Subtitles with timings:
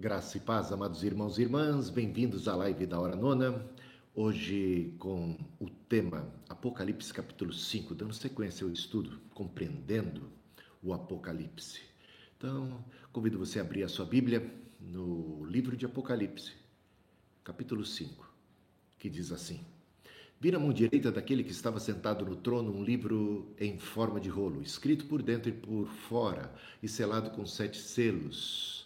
[0.00, 3.62] Graça e paz, amados irmãos e irmãs, bem-vindos à live da Hora Nona.
[4.14, 10.32] Hoje, com o tema Apocalipse, capítulo 5, dando sequência ao estudo, compreendendo
[10.82, 11.82] o Apocalipse.
[12.34, 12.82] Então,
[13.12, 14.50] convido você a abrir a sua Bíblia
[14.80, 16.54] no livro de Apocalipse,
[17.44, 18.26] capítulo 5,
[18.98, 19.60] que diz assim:
[20.40, 24.30] Vi na mão direita daquele que estava sentado no trono um livro em forma de
[24.30, 28.79] rolo, escrito por dentro e por fora e selado com sete selos.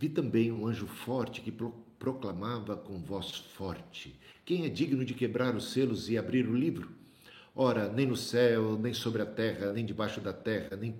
[0.00, 1.52] Vi também um anjo forte que
[1.98, 4.14] proclamava com voz forte:
[4.44, 6.88] Quem é digno de quebrar os selos e abrir o livro?
[7.52, 10.94] Ora, nem no céu, nem sobre a terra, nem debaixo da terra, nem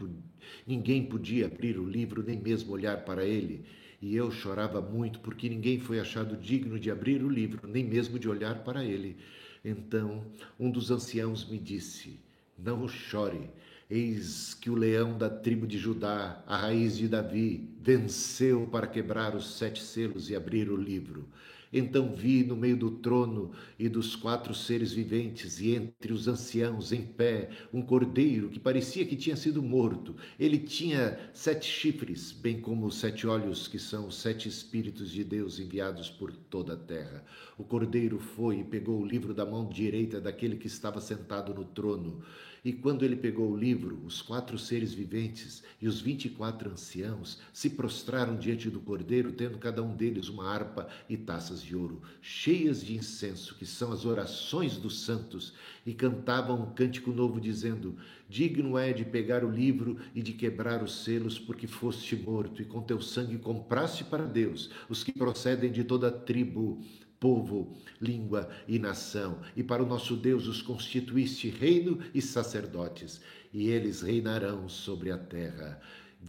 [0.67, 3.65] ninguém podia abrir o livro, nem mesmo olhar para ele.
[4.03, 8.19] E eu chorava muito, porque ninguém foi achado digno de abrir o livro, nem mesmo
[8.19, 9.17] de olhar para ele.
[9.65, 10.25] Então
[10.59, 12.19] um dos anciãos me disse:
[12.59, 13.49] Não chore.
[13.91, 19.35] Eis que o leão da tribo de Judá, a raiz de Davi, venceu para quebrar
[19.35, 21.27] os sete selos e abrir o livro.
[21.73, 26.93] Então vi no meio do trono e dos quatro seres viventes, e entre os anciãos
[26.93, 30.15] em pé, um cordeiro que parecia que tinha sido morto.
[30.39, 35.25] Ele tinha sete chifres, bem como os sete olhos, que são os sete Espíritos de
[35.25, 37.25] Deus enviados por toda a terra.
[37.57, 41.65] O cordeiro foi e pegou o livro da mão direita daquele que estava sentado no
[41.65, 42.23] trono.
[42.69, 46.71] E quando ele pegou o livro, os quatro seres viventes e os vinte e quatro
[46.71, 51.75] anciãos se prostraram diante do cordeiro, tendo cada um deles uma harpa e taças de
[51.75, 55.55] ouro, cheias de incenso, que são as orações dos santos,
[55.87, 57.97] e cantavam um cântico novo, dizendo:
[58.29, 62.67] Digno é de pegar o livro e de quebrar os selos, porque foste morto, e
[62.67, 66.85] com teu sangue compraste para Deus os que procedem de toda tribo
[67.21, 73.21] povo, língua e nação, e para o nosso Deus os constituíste reino e sacerdotes,
[73.53, 75.81] e eles reinarão sobre a terra.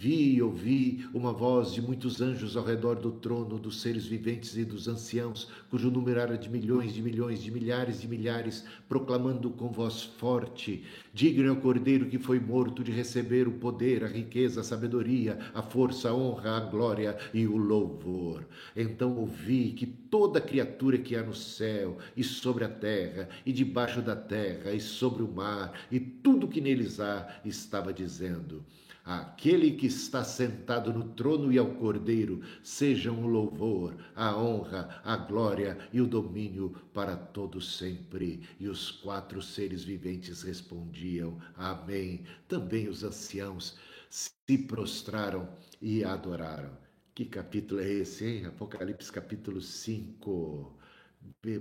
[0.02, 4.56] Vi e ouvi uma voz de muitos anjos ao redor do trono, dos seres viventes
[4.56, 9.50] e dos anciãos, cujo número era de milhões de milhões, de milhares de milhares, proclamando
[9.50, 14.08] com voz forte: Digno é o cordeiro que foi morto de receber o poder, a
[14.08, 18.48] riqueza, a sabedoria, a força, a honra, a glória e o louvor.
[18.78, 24.02] Então ouvi que toda criatura que há no céu e sobre a terra, e debaixo
[24.02, 28.64] da terra, e sobre o mar, e tudo que neles há, estava dizendo:
[29.10, 35.18] Aquele que está sentado no trono e ao Cordeiro, sejam o louvor, a honra, a
[35.18, 38.48] glória e o domínio para todos sempre.
[38.60, 42.24] E os quatro seres viventes respondiam: Amém.
[42.48, 43.80] Também os anciãos
[44.12, 44.32] se
[44.68, 45.50] prostraram
[45.82, 46.78] e adoraram.
[47.16, 48.46] Que capítulo é esse, hein?
[48.46, 50.78] Apocalipse capítulo 5.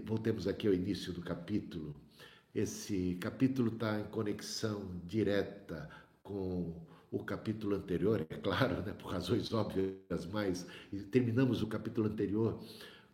[0.04, 1.98] Voltemos aqui ao início do capítulo.
[2.54, 5.88] Esse capítulo está em conexão direta
[6.22, 10.66] com o capítulo anterior, é claro, né, por razões óbvias, mas
[11.10, 12.58] terminamos o capítulo anterior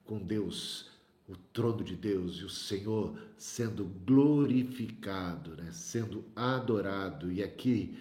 [0.05, 0.91] com Deus,
[1.29, 7.33] o trono de Deus e o Senhor sendo glorificado, né, sendo adorado.
[7.33, 7.97] E aqui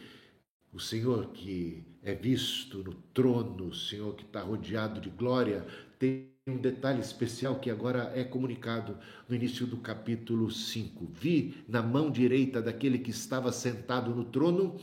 [0.73, 5.65] o Senhor que é visto no trono, o Senhor que está rodeado de glória,
[5.99, 8.97] tem um detalhe especial que agora é comunicado
[9.29, 11.09] no início do capítulo 5.
[11.13, 14.77] Vi na mão direita daquele que estava sentado no trono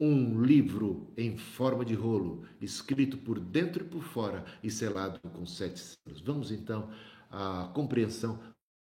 [0.00, 5.44] um livro em forma de rolo, escrito por dentro e por fora e selado com
[5.44, 6.22] sete selos.
[6.22, 6.90] Vamos então
[7.30, 8.40] à compreensão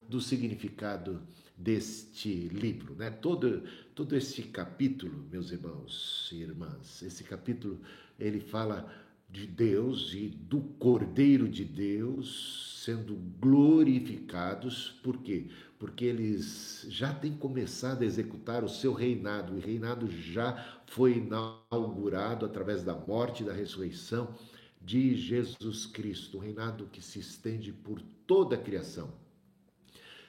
[0.06, 3.10] do significado deste livro, né?
[3.10, 3.62] Todo
[3.94, 7.80] todo esse capítulo, meus irmãos e irmãs, esse capítulo
[8.18, 8.92] ele fala
[9.32, 15.48] de Deus e do Cordeiro de Deus sendo glorificados, por quê?
[15.78, 21.18] Porque eles já têm começado a executar o seu reinado, e o reinado já foi
[21.18, 24.34] inaugurado através da morte e da ressurreição
[24.80, 29.12] de Jesus Cristo, um reinado que se estende por toda a criação.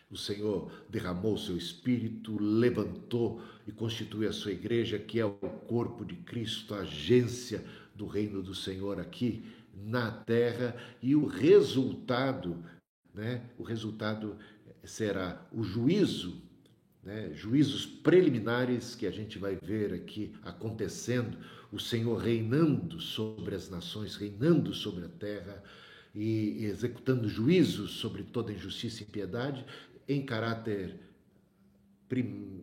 [0.10, 6.04] O Senhor derramou seu espírito, levantou e constituiu a sua igreja, que é o corpo
[6.04, 7.64] de Cristo, a agência
[7.96, 9.44] do reino do Senhor aqui
[9.74, 12.64] na terra, e o resultado,
[13.14, 13.50] né?
[13.58, 14.38] O resultado
[14.84, 16.42] será o juízo,
[17.04, 17.34] né?
[17.34, 21.38] Juízos preliminares que a gente vai ver aqui acontecendo,
[21.72, 25.64] o Senhor reinando sobre as nações, reinando sobre a terra
[26.14, 29.66] e executando juízos sobre toda injustiça e impiedade
[30.08, 31.00] em caráter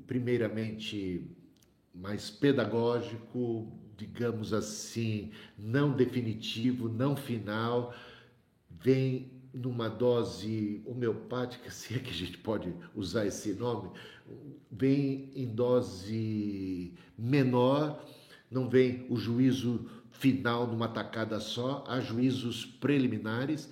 [0.06, 1.26] primeiramente
[1.94, 7.92] mais pedagógico, digamos assim, não definitivo, não final,
[8.70, 13.90] vem numa dose homeopática, se é que a gente pode usar esse nome,
[14.70, 18.04] vem em dose menor,
[18.48, 23.70] não vem o juízo final numa tacada só, há juízos preliminares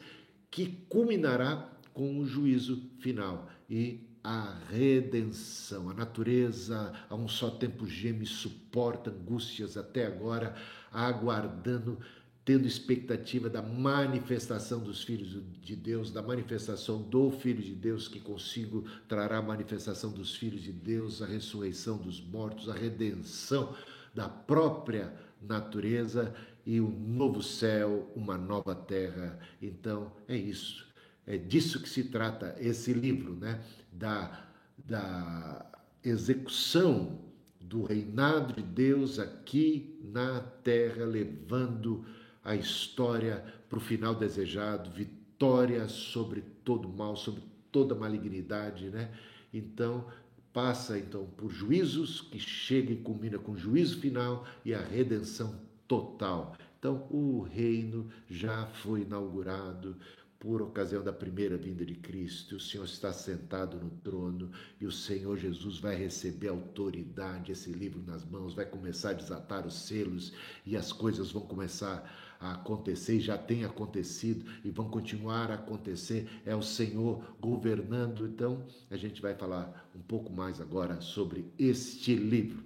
[0.50, 3.48] que culminará com o juízo final.
[3.70, 5.88] E a redenção.
[5.88, 10.56] A natureza, a um só tempo geme e suporta angústias até agora,
[10.92, 12.00] aguardando,
[12.44, 18.18] tendo expectativa da manifestação dos filhos de Deus, da manifestação do Filho de Deus, que
[18.18, 23.76] consigo trará a manifestação dos filhos de Deus, a ressurreição dos mortos, a redenção
[24.12, 26.34] da própria natureza
[26.64, 29.38] e um novo céu, uma nova terra.
[29.62, 30.85] Então, é isso.
[31.26, 33.60] É disso que se trata esse livro, né?
[33.92, 34.46] Da,
[34.78, 35.66] da
[36.04, 37.18] execução
[37.60, 42.04] do reinado de Deus aqui na terra, levando
[42.44, 47.42] a história para o final desejado, vitória sobre todo mal, sobre
[47.72, 49.10] toda malignidade, né?
[49.52, 50.06] Então,
[50.52, 55.60] passa então por juízos que chega e culmina com o juízo final e a redenção
[55.88, 56.56] total.
[56.78, 59.96] Então, o reino já foi inaugurado
[60.38, 62.56] por ocasião da primeira vinda de Cristo.
[62.56, 64.50] O Senhor está sentado no trono
[64.80, 69.66] e o Senhor Jesus vai receber autoridade, esse livro nas mãos, vai começar a desatar
[69.66, 70.32] os selos
[70.64, 76.28] e as coisas vão começar a acontecer, já tem acontecido e vão continuar a acontecer.
[76.44, 78.26] É o Senhor governando.
[78.26, 82.62] Então, a gente vai falar um pouco mais agora sobre este livro.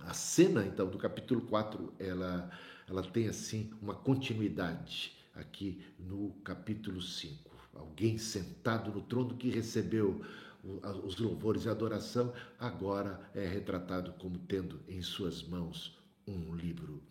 [0.00, 2.50] A cena, então, do capítulo 4, ela,
[2.88, 7.50] ela tem, assim, uma continuidade aqui no capítulo 5.
[7.74, 10.20] Alguém sentado no trono que recebeu
[11.04, 17.02] os louvores e adoração, agora é retratado como tendo em suas mãos um livro,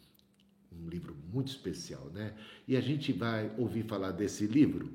[0.71, 2.35] um livro muito especial, né?
[2.67, 4.93] E a gente vai ouvir falar desse livro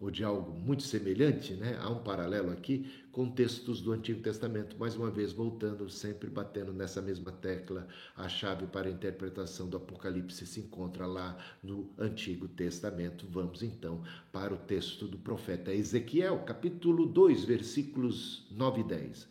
[0.00, 1.76] ou de algo muito semelhante, né?
[1.80, 6.72] Há um paralelo aqui com textos do Antigo Testamento, mais uma vez voltando, sempre batendo
[6.72, 12.46] nessa mesma tecla, a chave para a interpretação do Apocalipse se encontra lá no Antigo
[12.46, 13.26] Testamento.
[13.30, 19.28] Vamos então para o texto do profeta Ezequiel, capítulo 2, versículos 9 e 10.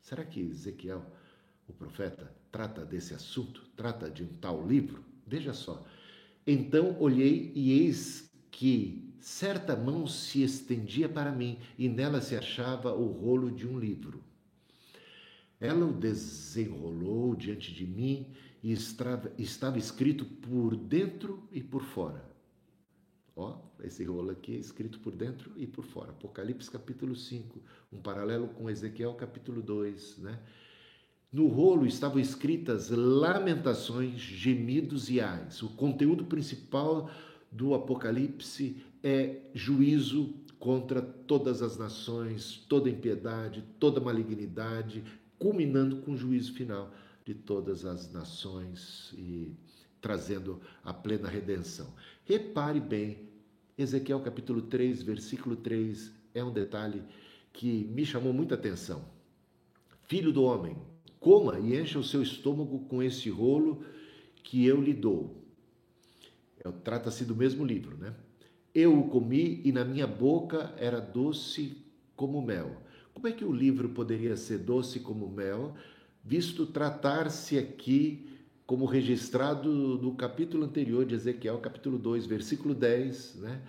[0.00, 1.04] Será que Ezequiel,
[1.68, 3.62] o profeta, trata desse assunto?
[3.76, 5.04] Trata de um tal livro?
[5.26, 5.84] Veja só.
[6.46, 12.94] Então olhei e eis que certa mão se estendia para mim e nela se achava
[12.94, 14.22] o rolo de um livro.
[15.60, 18.26] Ela o desenrolou diante de mim
[18.62, 22.24] e estava, estava escrito por dentro e por fora.
[23.34, 26.10] Ó, esse rolo aqui é escrito por dentro e por fora.
[26.10, 27.60] Apocalipse capítulo 5,
[27.92, 30.38] um paralelo com Ezequiel capítulo 2, né?
[31.32, 35.62] No rolo estavam escritas lamentações, gemidos e ais.
[35.62, 37.10] O conteúdo principal
[37.50, 45.04] do Apocalipse é juízo contra todas as nações, toda impiedade, toda malignidade,
[45.38, 46.92] culminando com o juízo final
[47.24, 49.52] de todas as nações e
[50.00, 51.92] trazendo a plena redenção.
[52.24, 53.28] Repare bem,
[53.76, 57.02] Ezequiel capítulo 3, versículo 3 é um detalhe
[57.52, 59.04] que me chamou muita atenção.
[60.06, 60.76] Filho do homem,
[61.18, 63.84] coma e encha o seu estômago com esse rolo
[64.42, 65.42] que eu lhe dou.
[66.64, 68.14] É, trata-se do mesmo livro, né?
[68.78, 71.78] Eu o comi e na minha boca era doce
[72.14, 72.76] como mel.
[73.14, 75.74] Como é que o livro poderia ser doce como mel,
[76.22, 78.28] visto tratar-se aqui
[78.66, 83.62] como registrado no capítulo anterior de Ezequiel, capítulo 2, versículo 10, né?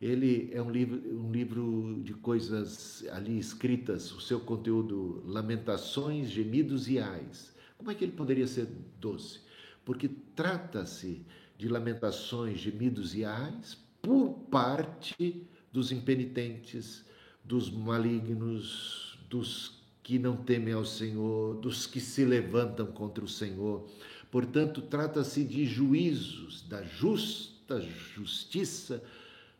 [0.00, 6.88] Ele é um livro, um livro de coisas ali escritas, o seu conteúdo, lamentações, gemidos
[6.88, 7.52] e ais.
[7.76, 8.68] Como é que ele poderia ser
[9.00, 9.40] doce?
[9.84, 11.26] Porque trata-se
[11.58, 17.04] de lamentações, gemidos e ais, por parte dos impenitentes,
[17.44, 23.88] dos malignos, dos que não temem ao Senhor, dos que se levantam contra o Senhor.
[24.30, 29.02] Portanto, trata-se de juízos, da justa justiça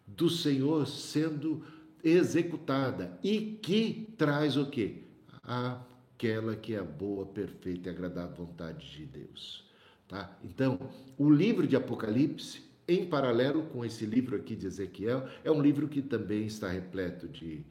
[0.06, 1.64] do Senhor sendo
[2.02, 5.04] executada e que traz o quê?
[5.42, 9.64] Aquela que é a boa, perfeita e agradável vontade de Deus.
[10.08, 10.36] Tá?
[10.42, 10.78] Então,
[11.16, 15.88] o livro de Apocalipse em paralelo com esse livro aqui de Ezequiel, é um livro
[15.88, 17.64] que também está repleto de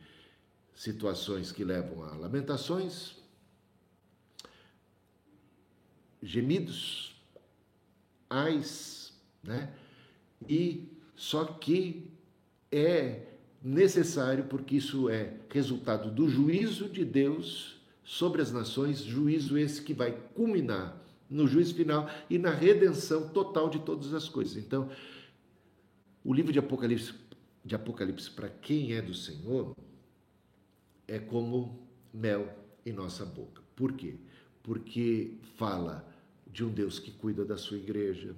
[0.73, 3.17] situações que levam a lamentações,
[6.21, 7.15] gemidos,
[8.29, 9.13] ais,
[9.43, 9.73] né?
[10.47, 12.09] E só que
[12.71, 13.27] é
[13.63, 19.93] necessário porque isso é resultado do juízo de Deus sobre as nações, juízo esse que
[19.93, 20.97] vai culminar
[21.29, 24.57] no juízo final e na redenção total de todas as coisas.
[24.57, 24.89] Então,
[26.23, 27.13] o livro de Apocalipse,
[27.63, 29.75] de Apocalipse para quem é do Senhor,
[31.07, 32.47] é como mel
[32.85, 33.61] em nossa boca.
[33.75, 34.15] Por quê?
[34.63, 36.07] Porque fala
[36.51, 38.35] de um Deus que cuida da sua igreja,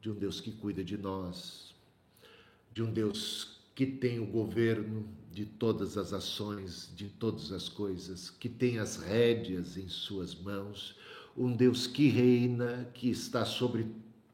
[0.00, 1.74] de um Deus que cuida de nós,
[2.72, 8.30] de um Deus que tem o governo de todas as ações, de todas as coisas,
[8.30, 10.96] que tem as rédeas em suas mãos,
[11.36, 13.86] um Deus que reina, que está sobre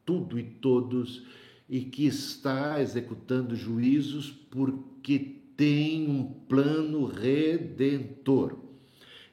[0.05, 1.25] tudo e todos
[1.71, 8.59] e que está executando juízos porque tem um plano redentor.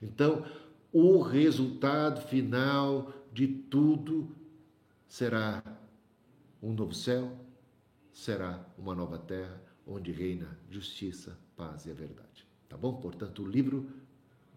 [0.00, 0.46] Então,
[0.92, 4.32] o resultado final de tudo
[5.08, 5.64] será
[6.62, 7.36] um novo céu,
[8.12, 12.46] será uma nova terra onde reina justiça, paz e a verdade.
[12.68, 13.00] Tá bom?
[13.00, 13.90] Portanto, o livro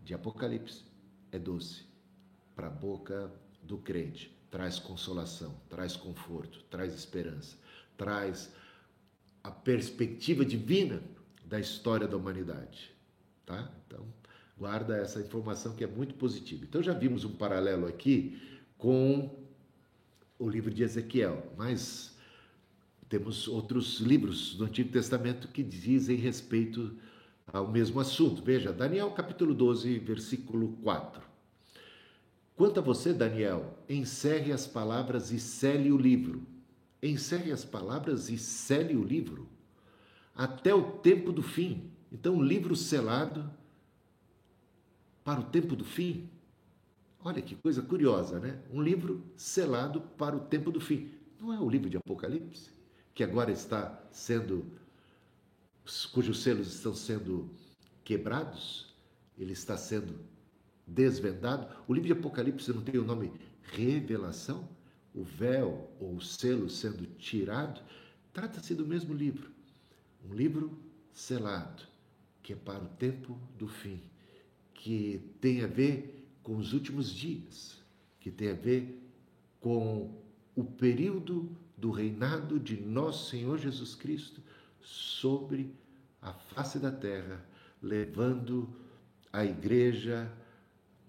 [0.04, 0.84] de Apocalipse
[1.32, 1.84] é doce
[2.56, 3.32] para a boca
[3.64, 7.58] do crente, traz consolação, traz conforto, traz esperança,
[8.02, 8.52] traz
[9.44, 11.04] a perspectiva divina
[11.46, 12.92] da história da humanidade,
[13.46, 13.72] tá?
[13.86, 14.04] Então,
[14.58, 16.64] guarda essa informação que é muito positiva.
[16.64, 18.42] Então já vimos um paralelo aqui
[18.76, 19.30] com
[20.40, 22.18] o livro de Ezequiel, mas
[23.08, 26.98] temos outros livros do Antigo Testamento que dizem respeito
[27.54, 28.42] ao mesmo assunto.
[28.42, 31.22] Veja, Daniel capítulo 12, versículo 4.
[32.56, 36.51] Quanto a você, Daniel, encerre as palavras e cele o livro.
[37.02, 39.50] Encerre as palavras e cele o livro
[40.36, 41.92] até o tempo do fim.
[42.12, 43.50] Então, um livro selado
[45.24, 46.30] para o tempo do fim.
[47.24, 48.60] Olha que coisa curiosa, né?
[48.72, 51.12] Um livro selado para o tempo do fim.
[51.40, 52.72] Não é o livro de Apocalipse,
[53.14, 54.66] que agora está sendo,
[56.12, 57.50] cujos selos estão sendo
[58.04, 58.94] quebrados,
[59.38, 60.20] ele está sendo
[60.86, 61.68] desvendado.
[61.88, 63.32] O livro de Apocalipse não tem o nome
[63.62, 64.68] Revelação,
[65.14, 67.82] o véu ou o selo sendo tirado.
[68.34, 69.52] Trata-se do mesmo livro.
[70.24, 70.78] Um livro
[71.12, 71.84] selado,
[72.42, 74.02] que é para o tempo do fim,
[74.74, 77.82] que tem a ver com os últimos dias,
[78.20, 79.02] que tem a ver
[79.60, 80.22] com
[80.56, 84.42] o período do reinado de nosso Senhor Jesus Cristo
[84.82, 85.74] sobre
[86.22, 87.44] a face da terra,
[87.82, 88.70] levando
[89.34, 90.32] a igreja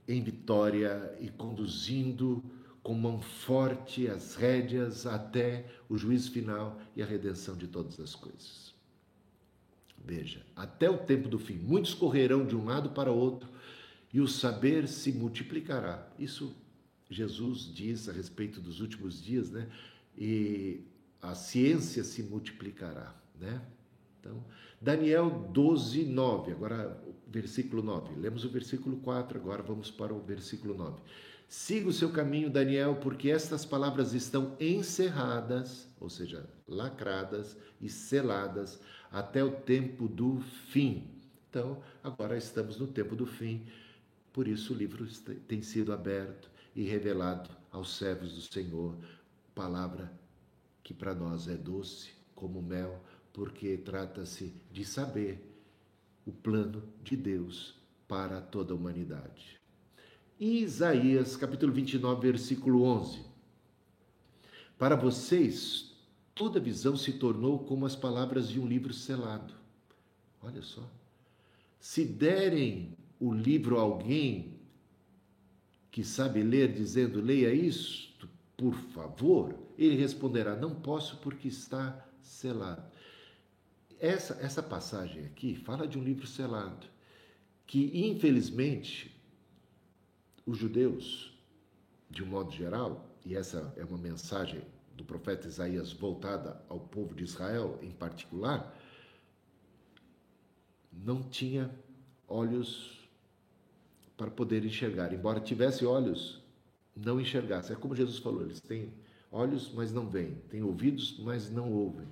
[0.09, 2.43] em vitória e conduzindo
[2.83, 8.15] com mão forte as rédeas até o juízo final e a redenção de todas as
[8.15, 8.75] coisas.
[10.05, 13.49] Veja, até o tempo do fim, muitos correrão de um lado para outro
[14.13, 16.11] e o saber se multiplicará.
[16.19, 16.55] Isso
[17.09, 19.69] Jesus diz a respeito dos últimos dias, né?
[20.17, 20.81] E
[21.21, 23.63] a ciência se multiplicará, né?
[24.19, 24.43] Então,
[24.81, 28.15] Daniel 12, 9, agora versículo 9.
[28.17, 31.01] Lemos o versículo 4, agora vamos para o versículo 9.
[31.55, 38.81] Siga o seu caminho, Daniel, porque estas palavras estão encerradas, ou seja, lacradas e seladas
[39.11, 41.11] até o tempo do fim.
[41.51, 43.67] Então, agora estamos no tempo do fim.
[44.33, 45.07] Por isso o livro
[45.47, 48.97] tem sido aberto e revelado aos servos do Senhor,
[49.55, 50.11] palavra
[50.83, 52.99] que para nós é doce como mel,
[53.31, 55.55] porque trata-se de saber
[56.25, 57.79] o plano de Deus
[58.09, 59.62] para toda a humanidade.
[60.45, 63.21] Isaías, capítulo 29, versículo 11.
[64.77, 65.95] Para vocês,
[66.35, 69.55] toda visão se tornou como as palavras de um livro selado.
[70.43, 70.83] Olha só.
[71.79, 74.59] Se derem o livro a alguém
[75.93, 82.83] que sabe ler, dizendo: leia isto, por favor, ele responderá: não posso porque está selado.
[84.01, 86.89] Essa, essa passagem aqui fala de um livro selado,
[87.65, 89.12] que infelizmente
[90.47, 91.37] os judeus,
[92.11, 94.63] de um modo geral, e essa é uma mensagem
[94.95, 98.77] do profeta Isaías voltada ao povo de Israel em particular,
[100.93, 101.71] não tinha
[102.29, 103.09] olhos
[104.17, 105.13] para poder enxergar.
[105.13, 106.43] Embora tivesse olhos,
[106.95, 107.73] não enxergasse.
[107.73, 108.93] É como Jesus falou: eles têm
[109.31, 112.07] olhos, mas não veem, têm ouvidos, mas não ouvem.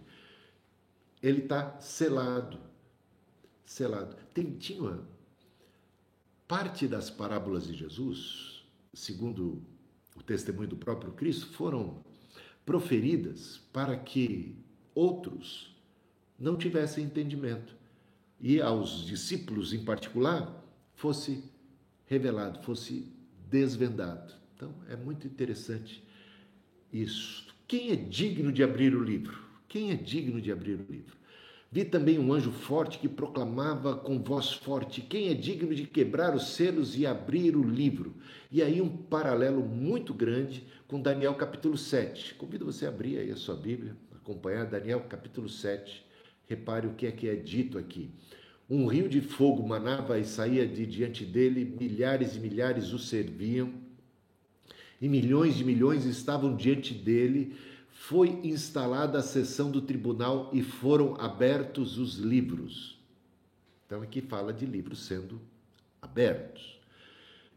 [1.23, 2.59] Ele está selado.
[3.65, 4.17] Selado.
[4.33, 4.99] Tem, tinha
[6.51, 9.63] parte das parábolas de Jesus, segundo
[10.17, 12.03] o testemunho do próprio Cristo, foram
[12.67, 14.57] proferidas para que
[14.93, 15.73] outros
[16.37, 17.77] não tivessem entendimento
[18.41, 20.61] e aos discípulos em particular
[20.97, 21.45] fosse
[22.07, 23.07] revelado, fosse
[23.49, 24.35] desvendado.
[24.57, 26.03] Então é muito interessante
[26.93, 27.47] isso.
[27.69, 29.41] Quem é digno de abrir o livro?
[29.69, 31.17] Quem é digno de abrir o livro?
[31.73, 36.35] Vi também um anjo forte que proclamava com voz forte: Quem é digno de quebrar
[36.35, 38.17] os selos e abrir o livro?
[38.51, 42.35] E aí, um paralelo muito grande com Daniel capítulo 7.
[42.35, 46.05] Convido você a abrir aí a sua Bíblia, acompanhar Daniel capítulo 7.
[46.49, 48.11] Repare o que é que é dito aqui.
[48.69, 53.73] Um rio de fogo manava e saía de diante dele, milhares e milhares o serviam,
[55.01, 57.55] e milhões de milhões estavam diante dele.
[58.01, 62.99] Foi instalada a sessão do tribunal e foram abertos os livros.
[63.85, 65.39] Então aqui fala de livros sendo
[66.01, 66.81] abertos.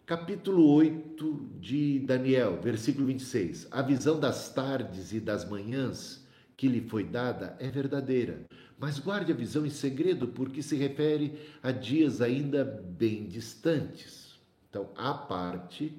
[0.05, 3.69] Capítulo 8 de Daniel, versículo 26.
[3.71, 8.43] A visão das tardes e das manhãs que lhe foi dada é verdadeira,
[8.77, 14.37] mas guarde a visão em segredo, porque se refere a dias ainda bem distantes.
[14.69, 15.97] Então, a parte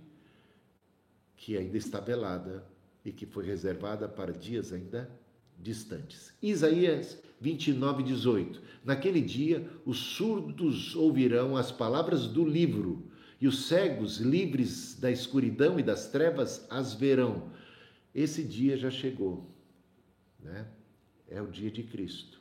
[1.35, 2.74] que ainda está velada
[3.05, 5.11] e que foi reservada para dias ainda
[5.59, 6.33] distantes.
[6.43, 8.63] Isaías 29, 18.
[8.85, 15.79] Naquele dia, os surdos ouvirão as palavras do livro e os cegos, livres da escuridão
[15.79, 17.51] e das trevas, as verão.
[18.15, 19.51] Esse dia já chegou,
[20.41, 20.67] né?
[21.29, 22.41] É o dia de Cristo.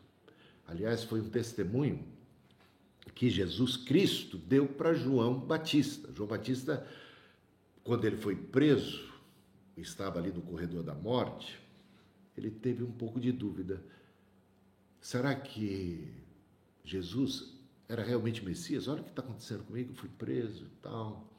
[0.67, 2.05] Aliás, foi um testemunho
[3.15, 6.09] que Jesus Cristo deu para João Batista.
[6.15, 6.85] João Batista,
[7.83, 9.12] quando ele foi preso,
[9.81, 11.59] estava ali no corredor da morte,
[12.37, 13.83] ele teve um pouco de dúvida.
[14.99, 16.13] Será que
[16.83, 17.53] Jesus
[17.87, 18.87] era realmente Messias?
[18.87, 21.29] Olha o que está acontecendo comigo, fui preso e tal.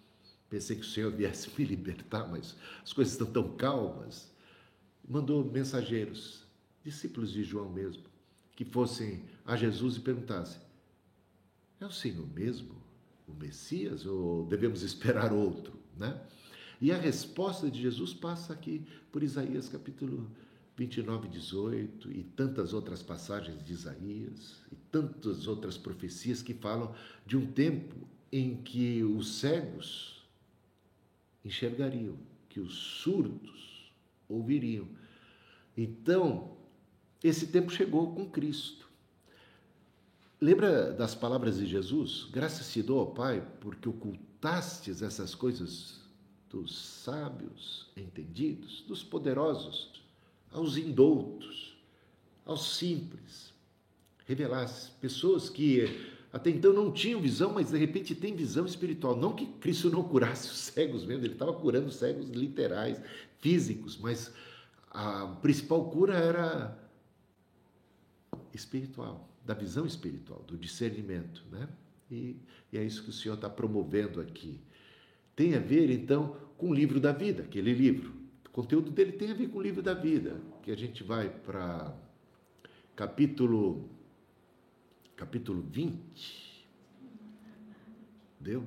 [0.49, 4.33] Pensei que o Senhor viesse me libertar, mas as coisas estão tão calmas.
[5.07, 6.45] Mandou mensageiros,
[6.83, 8.05] discípulos de João mesmo,
[8.53, 10.61] que fossem a Jesus e perguntassem:
[11.81, 12.75] É o Senhor mesmo,
[13.27, 15.79] o Messias, ou devemos esperar outro?
[15.97, 16.21] Né?
[16.85, 20.31] E a resposta de Jesus passa aqui por Isaías capítulo
[20.77, 27.39] 29, 18 e tantas outras passagens de Isaías e tantas outras profecias que falam de
[27.39, 27.97] um tempo
[28.31, 30.29] em que os cegos
[31.43, 32.19] enxergariam,
[32.51, 33.91] que os surdos
[34.29, 34.87] ouviriam.
[35.75, 36.55] Então,
[37.23, 38.91] esse tempo chegou com Cristo.
[40.39, 42.29] Lembra das palavras de Jesus?
[42.31, 46.04] Graças te dou, Pai, porque ocultastes essas coisas
[46.55, 49.91] dos sábios entendidos, dos poderosos
[50.53, 51.77] aos indoutos,
[52.47, 53.53] aos simples.
[54.25, 59.17] Revelasse pessoas que até então não tinham visão, mas de repente têm visão espiritual.
[59.17, 63.01] Não que Cristo não curasse os cegos mesmo, ele estava curando cegos literais,
[63.41, 64.33] físicos, mas
[64.91, 66.79] a principal cura era
[68.53, 71.69] espiritual, da visão espiritual, do discernimento, né?
[72.11, 72.37] E,
[72.73, 74.61] e é isso que o Senhor está promovendo aqui.
[75.35, 79.35] Tem a ver, então, com o livro da vida, aquele livro conteúdo dele tem a
[79.35, 81.93] ver com o livro da vida, que a gente vai para
[82.95, 83.91] capítulo
[85.17, 86.69] capítulo 20.
[88.39, 88.65] Deu?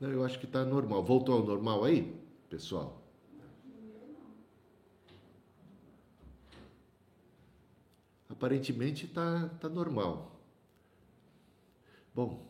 [0.00, 1.02] Não, eu acho que está normal.
[1.02, 2.16] Voltou ao normal aí,
[2.48, 3.02] pessoal?
[8.28, 10.40] Aparentemente está tá normal.
[12.14, 12.46] Bom,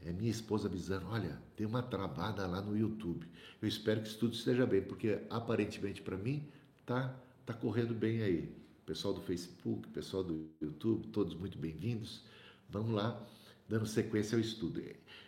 [0.00, 3.26] é minha esposa avisando: olha, tem uma travada lá no YouTube.
[3.60, 6.46] Eu espero que isso tudo esteja bem, porque aparentemente para mim
[6.86, 7.12] tá,
[7.44, 8.48] tá correndo bem aí.
[8.86, 12.22] Pessoal do Facebook, pessoal do YouTube, todos muito bem-vindos.
[12.70, 13.20] Vamos lá,
[13.68, 14.80] dando sequência ao estudo.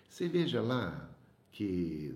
[0.08, 1.10] Você veja lá
[1.50, 2.14] que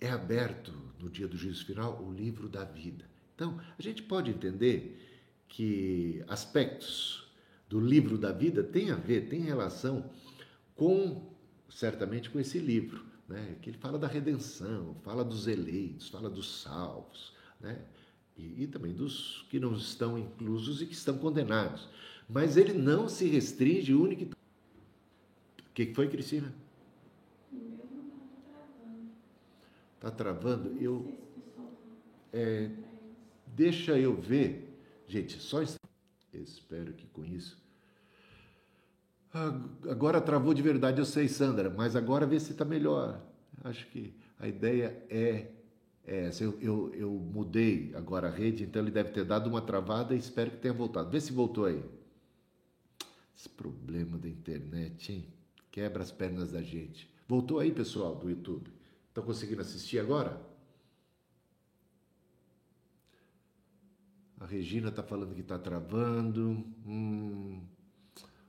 [0.00, 3.04] é aberto no dia do juízo final o livro da vida.
[3.34, 4.98] Então, a gente pode entender
[5.46, 7.30] que aspectos
[7.68, 10.10] do livro da vida têm a ver, têm relação
[10.74, 11.36] com
[11.68, 13.56] certamente com esse livro, né?
[13.60, 17.84] que ele fala da redenção, fala dos eleitos, fala dos salvos, né?
[18.36, 21.88] e, e também dos que não estão inclusos e que estão condenados.
[22.28, 24.24] Mas ele não se restringe único.
[24.24, 26.52] O que foi, Cristina?
[29.94, 30.76] Está travando?
[30.80, 31.16] Eu.
[32.32, 32.70] É,
[33.46, 34.76] deixa eu ver.
[35.06, 35.62] Gente, só.
[36.32, 37.65] Espero que com isso
[39.90, 43.20] Agora travou de verdade, eu sei, Sandra, mas agora vê se está melhor.
[43.62, 45.52] Acho que a ideia é,
[46.06, 46.42] é essa.
[46.42, 50.18] Eu, eu, eu, mudei agora a rede, então ele deve ter dado uma travada e
[50.18, 51.10] espero que tenha voltado.
[51.10, 51.84] Vê se voltou aí.
[53.36, 55.26] Esse problema da internet, hein?
[55.70, 57.10] Quebra as pernas da gente.
[57.28, 58.70] Voltou aí, pessoal, do YouTube?
[59.08, 60.40] Estão conseguindo assistir agora?
[64.40, 66.64] A Regina está falando que está travando.
[66.86, 67.60] Hum.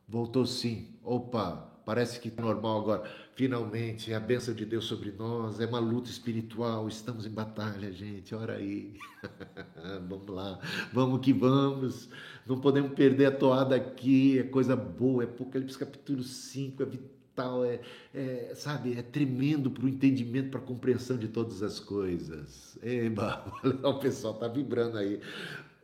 [0.08, 0.88] Voltou sim.
[1.04, 3.12] Opa, parece que está normal agora.
[3.36, 7.92] Finalmente, é a bênção de Deus sobre nós, é uma luta espiritual, estamos em batalha,
[7.92, 8.94] gente, ora aí.
[10.08, 10.60] vamos lá,
[10.94, 12.10] vamos que vamos.
[12.46, 17.66] Não podemos perder a toada aqui, é coisa boa, é Apocalipse capítulo 5, é vital,
[17.66, 17.82] é,
[18.14, 22.80] é sabe, é tremendo para o entendimento, para a compreensão de todas as coisas.
[22.82, 23.46] Eba,
[23.84, 25.20] o pessoal está vibrando aí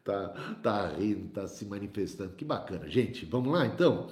[0.04, 0.30] tá,
[0.62, 2.34] tá rindo, tá se manifestando.
[2.34, 2.90] Que bacana.
[2.90, 4.10] Gente, vamos lá então?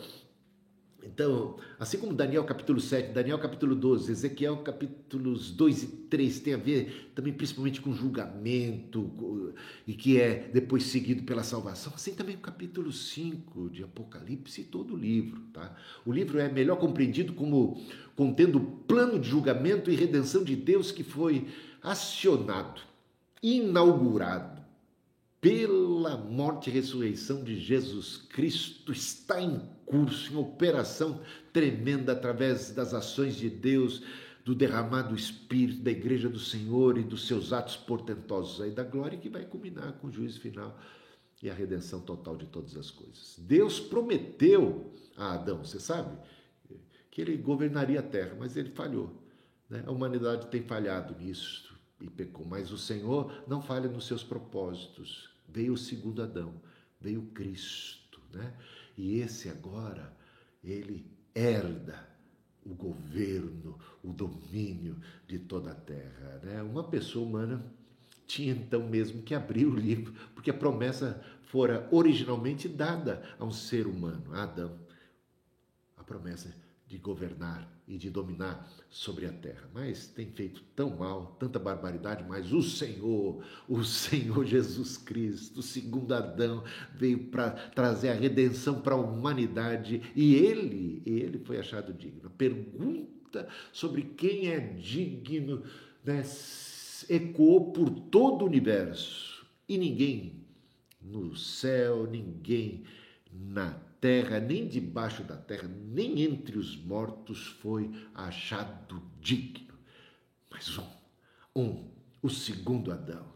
[1.03, 6.53] Então, assim como Daniel capítulo 7, Daniel capítulo 12, Ezequiel capítulos 2 e 3 tem
[6.53, 9.55] a ver também principalmente com julgamento
[9.87, 14.65] e que é depois seguido pela salvação, assim também o capítulo 5 de Apocalipse e
[14.65, 15.75] todo o livro, tá?
[16.05, 17.81] O livro é melhor compreendido como
[18.15, 21.47] contendo o plano de julgamento e redenção de Deus que foi
[21.81, 22.79] acionado,
[23.41, 24.60] inaugurado
[25.41, 31.19] pela morte e ressurreição de Jesus Cristo está em curso, em operação
[31.51, 34.03] tremenda através das ações de Deus,
[34.45, 39.17] do derramado Espírito, da Igreja do Senhor e dos seus atos portentosos aí da glória
[39.17, 40.79] que vai culminar com o juízo final
[41.41, 43.35] e a redenção total de todas as coisas.
[43.39, 46.15] Deus prometeu a Adão, você sabe,
[47.09, 49.11] que ele governaria a terra, mas ele falhou.
[49.67, 49.83] Né?
[49.87, 55.30] A humanidade tem falhado nisso e pecou, mas o Senhor não falha nos seus propósitos
[55.53, 56.53] veio o segundo Adão,
[56.99, 58.53] veio Cristo, né?
[58.97, 60.15] E esse agora,
[60.63, 62.07] ele herda
[62.63, 66.61] o governo, o domínio de toda a terra, né?
[66.61, 67.65] Uma pessoa humana
[68.27, 73.51] tinha então mesmo que abrir o livro, porque a promessa fora originalmente dada a um
[73.51, 74.79] ser humano, a Adão.
[75.97, 76.55] A promessa
[76.87, 79.69] de governar e de dominar sobre a terra.
[79.73, 86.13] Mas tem feito tão mal, tanta barbaridade, mas o Senhor, o Senhor Jesus Cristo, segundo
[86.13, 86.63] Adão,
[86.95, 92.29] veio para trazer a redenção para a humanidade e ele, ele foi achado digno.
[92.29, 95.61] Pergunta sobre quem é digno
[96.05, 96.23] né,
[97.09, 100.45] ecoou por todo o universo e ninguém
[101.01, 102.83] no céu, ninguém
[103.33, 109.75] na terra, nem debaixo da terra, nem entre os mortos foi achado digno.
[110.49, 110.89] Mas um,
[111.55, 113.31] um, o segundo Adão,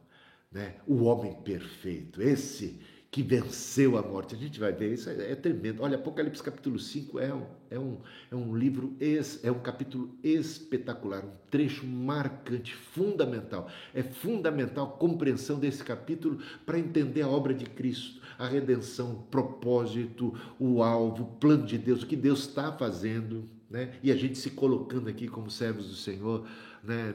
[0.51, 0.77] né?
[0.87, 2.81] o homem perfeito, esse
[3.15, 4.35] que venceu a morte.
[4.35, 5.81] A gente vai ver, isso é, é tremendo.
[5.81, 7.97] Olha, Apocalipse capítulo 5 é um, é um,
[8.29, 8.93] é um livro,
[9.41, 13.69] é um capítulo espetacular, um trecho marcante, fundamental.
[13.93, 19.23] É fundamental a compreensão desse capítulo para entender a obra de Cristo, a redenção, o
[19.31, 23.45] propósito, o alvo, o plano de Deus, o que Deus está fazendo.
[23.69, 23.93] Né?
[24.03, 26.45] E a gente se colocando aqui como servos do Senhor,
[26.83, 27.13] né?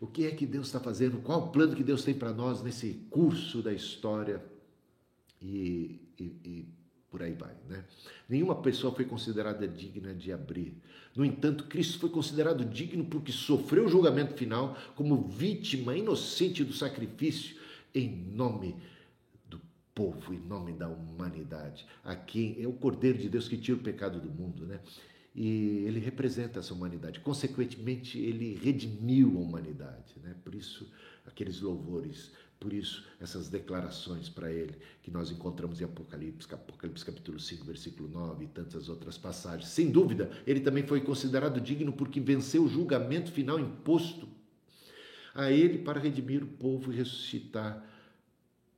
[0.00, 1.18] O que é que Deus está fazendo?
[1.18, 4.55] Qual o plano que Deus tem para nós nesse curso da história?
[5.40, 6.68] E, e, e
[7.10, 7.54] por aí vai.
[7.68, 7.84] Né?
[8.28, 10.74] Nenhuma pessoa foi considerada digna de abrir.
[11.14, 16.72] No entanto, Cristo foi considerado digno porque sofreu o julgamento final como vítima inocente do
[16.72, 17.56] sacrifício
[17.94, 18.76] em nome
[19.48, 19.58] do
[19.94, 21.86] povo, em nome da humanidade.
[22.04, 24.80] Aqui é o Cordeiro de Deus que tira o pecado do mundo, né?
[25.34, 27.20] E ele representa essa humanidade.
[27.20, 30.34] Consequentemente, ele redimiu a humanidade, né?
[30.42, 30.90] Por isso,
[31.26, 37.38] aqueles louvores por isso, essas declarações para ele que nós encontramos em Apocalipse, Apocalipse capítulo
[37.38, 39.68] 5, versículo 9 e tantas outras passagens.
[39.68, 44.26] Sem dúvida, ele também foi considerado digno porque venceu o julgamento final imposto
[45.34, 47.84] a ele para redimir o povo e ressuscitar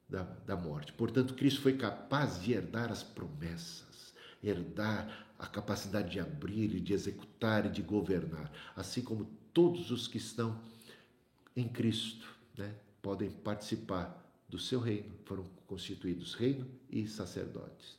[0.09, 0.93] da, da morte.
[0.93, 4.13] Portanto, Cristo foi capaz de herdar as promessas,
[4.43, 10.09] herdar a capacidade de abrir e de executar e de governar, assim como todos os
[10.09, 10.61] que estão
[11.57, 12.75] em Cristo, né?
[13.03, 17.99] Podem participar do seu reino, foram constituídos reino e sacerdotes.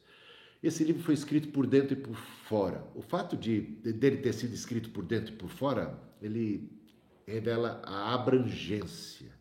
[0.61, 2.85] Esse livro foi escrito por dentro e por fora.
[2.93, 6.69] O fato de dele ter sido escrito por dentro e por fora, ele
[7.25, 9.31] revela a abrangência,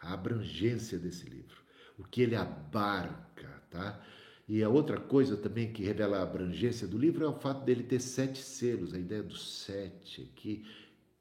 [0.00, 1.62] a abrangência desse livro,
[1.98, 4.00] o que ele abarca, tá?
[4.48, 7.82] E a outra coisa também que revela a abrangência do livro é o fato dele
[7.82, 10.64] ter sete selos, a ideia do sete, que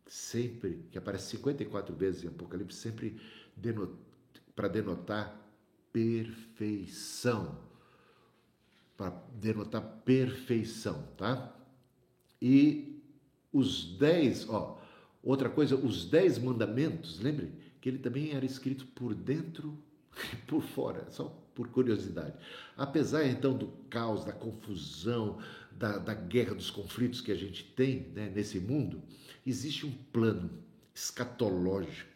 [0.06, 3.20] sempre, que aparece 54 vezes em Apocalipse, sempre
[3.56, 3.94] denot,
[4.56, 5.40] para denotar
[5.92, 7.58] perfeição.
[8.98, 11.56] Para denotar perfeição, tá?
[12.42, 13.02] E
[13.52, 14.80] os dez, ó,
[15.22, 19.78] outra coisa, os dez mandamentos, lembre que ele também era escrito por dentro
[20.34, 22.36] e por fora, só por curiosidade.
[22.76, 25.38] Apesar então do caos, da confusão,
[25.72, 29.02] da, da guerra, dos conflitos que a gente tem né, nesse mundo,
[29.46, 30.50] existe um plano
[30.94, 32.13] escatológico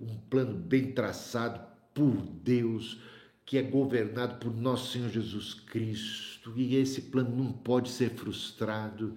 [0.00, 1.60] um plano bem traçado
[1.94, 3.00] por Deus,
[3.44, 9.16] que é governado por nosso Senhor Jesus Cristo, e esse plano não pode ser frustrado,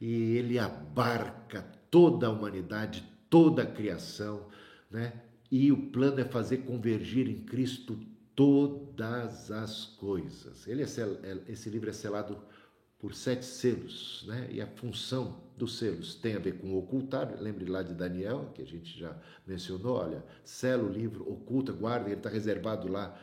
[0.00, 4.46] e ele abarca toda a humanidade, toda a criação,
[4.90, 5.12] né?
[5.50, 7.98] E o plano é fazer convergir em Cristo
[8.34, 10.66] todas as coisas.
[10.66, 12.38] Ele é, é esse livro é selado
[12.98, 14.48] por sete selos, né?
[14.50, 17.40] E a função dos selos tem a ver com ocultar.
[17.40, 19.96] Lembre lá de Daniel, que a gente já mencionou.
[19.96, 23.18] Olha, sela o livro, oculta, guarda, ele está reservado lá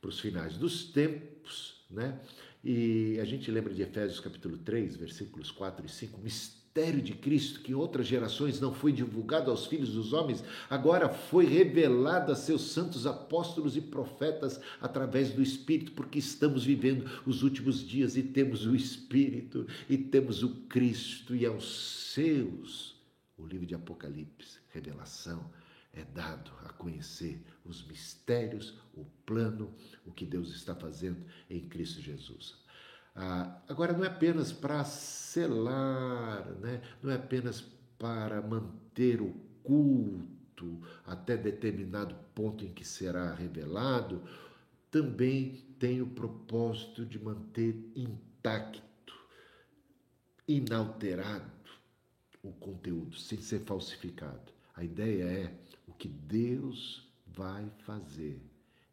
[0.00, 2.20] para os finais dos tempos, né?
[2.62, 6.59] E a gente lembra de Efésios capítulo 3, versículos 4 e 5, mistério
[7.02, 11.44] de Cristo que em outras gerações não foi divulgado aos filhos dos homens, agora foi
[11.44, 17.86] revelado a seus santos apóstolos e profetas através do Espírito, porque estamos vivendo os últimos
[17.86, 22.96] dias e temos o Espírito e temos o Cristo e aos seus,
[23.36, 25.50] o livro de Apocalipse, revelação,
[25.92, 29.74] é dado a conhecer os mistérios, o plano,
[30.06, 32.59] o que Deus está fazendo em Cristo Jesus.
[33.22, 36.80] Ah, agora, não é apenas para selar, né?
[37.02, 37.60] não é apenas
[37.98, 44.22] para manter o culto até determinado ponto em que será revelado,
[44.90, 49.14] também tem o propósito de manter intacto,
[50.48, 51.52] inalterado
[52.42, 54.50] o conteúdo, sem ser falsificado.
[54.74, 55.54] A ideia é
[55.86, 58.40] o que Deus vai fazer,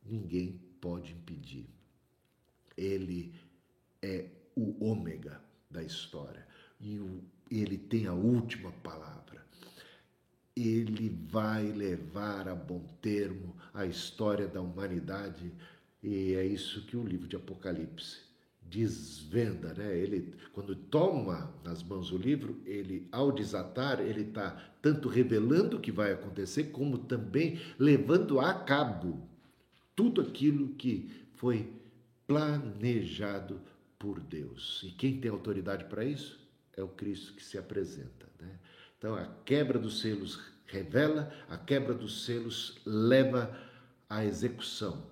[0.04, 1.70] ninguém pode impedir.
[2.76, 3.34] Ele
[4.01, 6.45] é o ômega da história
[6.79, 9.45] e o, ele tem a última palavra.
[10.55, 15.51] Ele vai levar a bom termo a história da humanidade
[16.01, 18.27] e é isso que o livro de Apocalipse
[18.62, 19.97] desvenda, né?
[19.97, 25.79] Ele quando toma nas mãos o livro, ele ao desatar, ele está tanto revelando o
[25.79, 29.27] que vai acontecer, como também levando a cabo
[29.95, 31.71] tudo aquilo que foi
[32.25, 33.62] planejado
[33.97, 34.81] por Deus.
[34.83, 36.39] E quem tem autoridade para isso
[36.75, 38.60] é o Cristo que se apresenta, né?
[38.97, 43.57] Então a quebra dos selos revela, a quebra dos selos leva
[44.10, 45.05] à execução.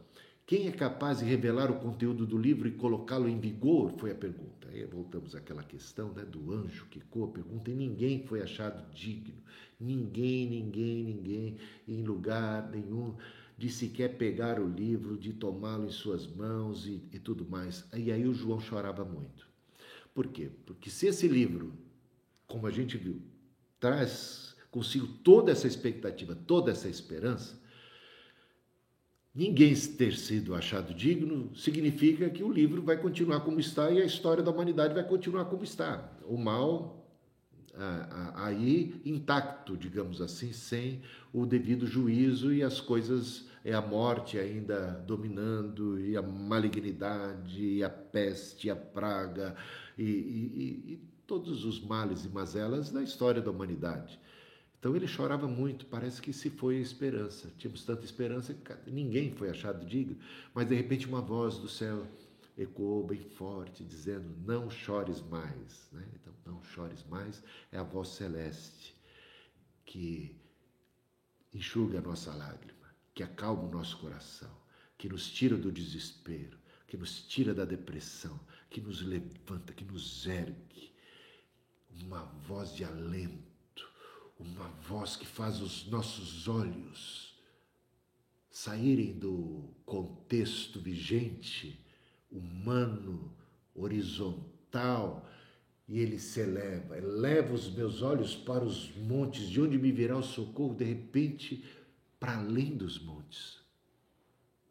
[0.45, 3.91] Quem é capaz de revelar o conteúdo do livro e colocá-lo em vigor?
[3.97, 4.67] Foi a pergunta.
[4.69, 8.87] Aí voltamos àquela questão né, do anjo que coa a pergunta, e ninguém foi achado
[8.93, 9.33] digno.
[9.79, 13.15] Ninguém, ninguém, ninguém, em lugar nenhum,
[13.57, 17.85] de sequer pegar o livro, de tomá-lo em suas mãos e, e tudo mais.
[17.95, 19.47] E aí o João chorava muito.
[20.13, 20.49] Por quê?
[20.65, 21.73] Porque se esse livro,
[22.47, 23.21] como a gente viu,
[23.79, 27.57] traz consigo toda essa expectativa, toda essa esperança,
[29.33, 34.05] ninguém ter sido achado digno significa que o livro vai continuar como está e a
[34.05, 36.11] história da humanidade vai continuar como está.
[36.25, 37.04] O mal
[38.35, 41.01] aí intacto, digamos assim, sem
[41.33, 47.83] o devido juízo e as coisas, é a morte ainda dominando, e a malignidade, e
[47.83, 49.55] a peste, e a praga,
[49.97, 54.19] e, e, e todos os males e mazelas da história da humanidade.
[54.79, 57.51] Então ele chorava muito, parece que se foi a esperança.
[57.57, 60.15] Tínhamos tanta esperança que ninguém foi achado digno,
[60.53, 62.05] mas de repente uma voz do céu
[62.57, 65.89] ecoou bem forte, dizendo: Não chores mais.
[65.91, 66.07] Né?
[66.13, 68.95] Então, não chores mais é a voz celeste
[69.85, 70.35] que
[71.53, 74.51] enxuga a nossa lágrima, que acalma o nosso coração,
[74.97, 78.39] que nos tira do desespero, que nos tira da depressão,
[78.69, 80.93] que nos levanta, que nos ergue.
[82.01, 83.55] Uma voz de alento
[84.39, 87.33] uma voz que faz os nossos olhos
[88.49, 91.79] saírem do contexto vigente,
[92.35, 93.31] humano,
[93.73, 95.27] horizontal,
[95.87, 100.17] e ele se eleva, eleva os meus olhos para os montes, de onde me virá
[100.17, 101.63] o socorro, de repente,
[102.19, 103.59] para além dos montes.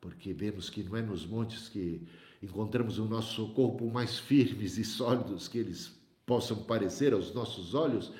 [0.00, 2.02] Porque vemos que não é nos montes que
[2.42, 5.96] encontramos o nosso socorro, por mais firmes e sólidos que eles
[6.26, 8.12] possam parecer aos nossos olhos,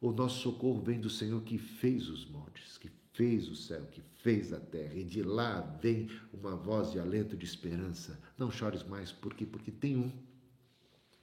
[0.00, 4.02] o nosso socorro vem do Senhor que fez os montes, que fez o céu, que
[4.22, 8.20] fez a terra, e de lá vem uma voz de alento de esperança.
[8.36, 9.46] Não chores mais, por quê?
[9.46, 10.12] Porque tem um.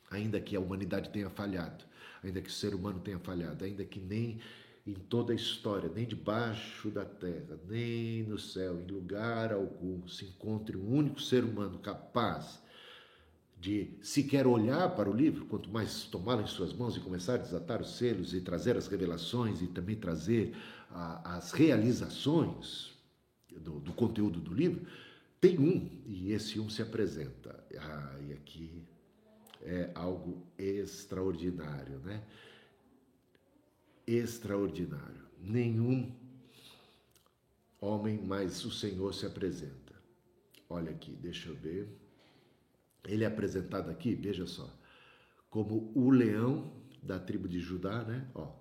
[0.09, 1.85] Ainda que a humanidade tenha falhado,
[2.23, 4.39] ainda que o ser humano tenha falhado, ainda que nem
[4.85, 10.25] em toda a história, nem debaixo da terra, nem no céu, em lugar algum, se
[10.25, 12.61] encontre um único ser humano capaz
[13.61, 17.37] de sequer olhar para o livro, quanto mais tomá-lo em suas mãos e começar a
[17.37, 20.55] desatar os selos e trazer as revelações e também trazer
[20.89, 22.91] a, as realizações
[23.51, 24.87] do, do, conteúdo do livro,
[25.39, 27.63] tem um, e esse um se apresenta.
[27.77, 28.83] Ah, e aqui
[29.61, 32.23] é algo extraordinário, né?
[34.07, 35.21] Extraordinário.
[35.39, 36.11] Nenhum
[37.79, 39.93] homem, mas o Senhor se apresenta.
[40.67, 42.00] Olha aqui, deixa eu ver.
[43.05, 44.69] Ele é apresentado aqui, veja só,
[45.49, 48.29] como o leão da tribo de Judá, né?
[48.35, 48.51] Ó,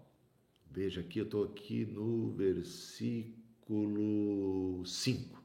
[0.70, 3.40] veja aqui, eu estou aqui no versículo
[4.86, 5.42] 5.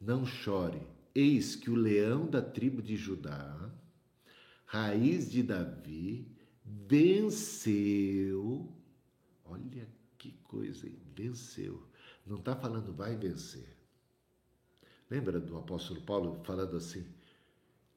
[0.00, 0.80] Não chore,
[1.14, 3.70] eis que o leão da tribo de Judá,
[4.64, 6.26] raiz de Davi,
[6.64, 8.72] venceu.
[9.44, 10.98] Olha que coisa, hein?
[11.14, 11.86] venceu.
[12.26, 13.76] Não está falando vai vencer.
[15.10, 17.06] Lembra do apóstolo Paulo falando assim?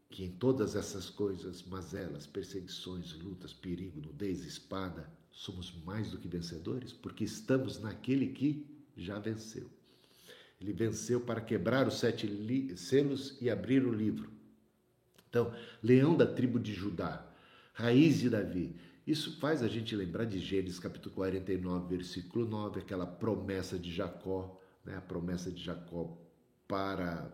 [0.09, 6.27] Que em todas essas coisas, mazelas, perseguições, lutas, perigo, nudez, espada, somos mais do que
[6.27, 8.65] vencedores, porque estamos naquele que
[8.95, 9.69] já venceu.
[10.59, 12.27] Ele venceu para quebrar os sete
[12.75, 14.31] selos e abrir o livro.
[15.29, 17.23] Então, leão da tribo de Judá,
[17.73, 18.75] raiz de Davi.
[19.05, 24.59] Isso faz a gente lembrar de Gênesis capítulo 49, versículo 9, aquela promessa de Jacó,
[24.83, 24.97] né?
[24.97, 26.17] a promessa de Jacó
[26.67, 27.31] para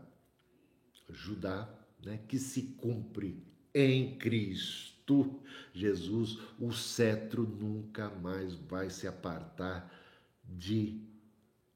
[1.09, 1.69] Judá,
[2.05, 2.19] né?
[2.27, 5.41] que se cumpre em Cristo
[5.73, 6.37] Jesus.
[6.59, 9.91] O cetro nunca mais vai se apartar
[10.43, 11.01] de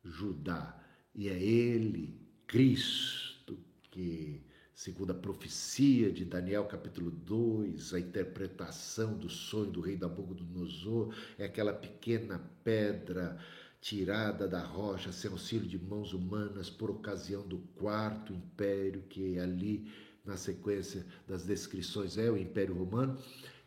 [0.04, 0.80] Judá.
[1.14, 3.58] E é Ele, Cristo,
[3.90, 4.42] que
[4.74, 11.46] segundo a profecia de Daniel capítulo 2, a interpretação do sonho do rei Nabucodonosor, é
[11.46, 13.38] aquela pequena pedra
[13.82, 19.92] tirada da rocha sem auxílio de mãos humanas por ocasião do quarto império, que ali
[20.28, 23.18] na sequência das descrições é o Império Romano,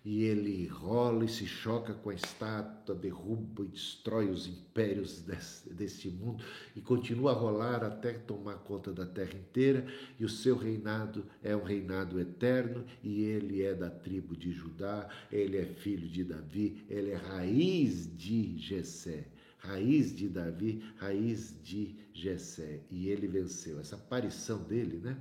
[0.04, 5.68] e ele rola e se choca com a estátua, derruba e destrói os impérios desse,
[5.68, 6.42] deste mundo
[6.74, 9.86] e continua a rolar até tomar conta da terra inteira.
[10.18, 15.06] E o seu reinado é um reinado eterno e ele é da tribo de Judá,
[15.30, 19.26] ele é filho de Davi, ele é raiz de Jessé.
[19.58, 22.80] Raiz de Davi, raiz de Jessé.
[22.90, 23.78] E ele venceu.
[23.78, 25.18] Essa aparição dele, né?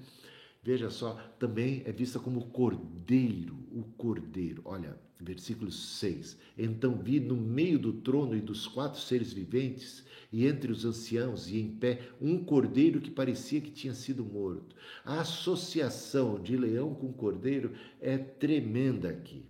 [0.62, 4.62] Veja só, também é vista como cordeiro, o cordeiro.
[4.66, 6.38] Olha, versículo 6.
[6.58, 11.50] Então vi no meio do trono e dos quatro seres viventes, e entre os anciãos
[11.50, 14.76] e em pé, um cordeiro que parecia que tinha sido morto.
[15.06, 19.46] A associação de leão com cordeiro é tremenda aqui.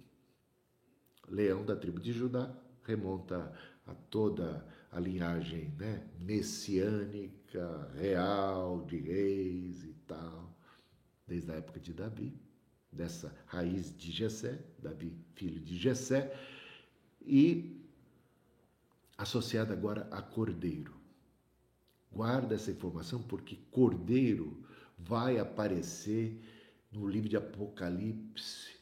[1.27, 3.51] Leão da tribo de Judá remonta
[3.85, 10.48] a toda a linhagem né, messiânica, real, de reis e tal
[11.29, 12.33] desde a época de Davi,
[12.91, 16.35] dessa raiz de Jessé, Davi, filho de Jessé,
[17.21, 17.79] e
[19.15, 20.97] associada agora a cordeiro.
[22.11, 24.65] Guarda essa informação porque cordeiro
[24.97, 26.41] vai aparecer
[26.91, 28.75] no livro de Apocalipse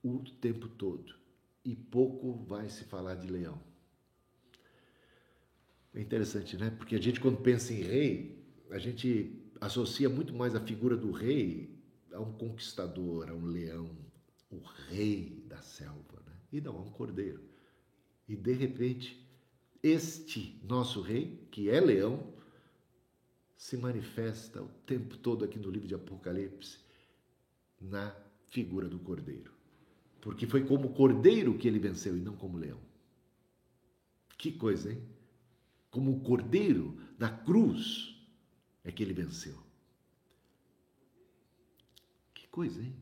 [0.00, 1.16] o tempo todo
[1.64, 3.60] e pouco vai se falar de leão.
[5.92, 6.70] É interessante, né?
[6.70, 11.10] Porque a gente quando pensa em rei, a gente associa muito mais a figura do
[11.10, 11.67] rei
[12.18, 13.96] a um conquistador, a um leão,
[14.50, 16.32] o rei da selva, né?
[16.52, 17.40] e não a um cordeiro.
[18.28, 19.24] E de repente,
[19.82, 22.34] este nosso rei, que é leão,
[23.56, 26.78] se manifesta o tempo todo aqui no livro de Apocalipse
[27.80, 28.14] na
[28.48, 29.52] figura do cordeiro.
[30.20, 32.80] Porque foi como cordeiro que ele venceu e não como leão.
[34.36, 35.02] Que coisa, hein?
[35.90, 38.14] Como cordeiro na cruz
[38.84, 39.67] é que ele venceu
[42.58, 42.92] coisa, hein?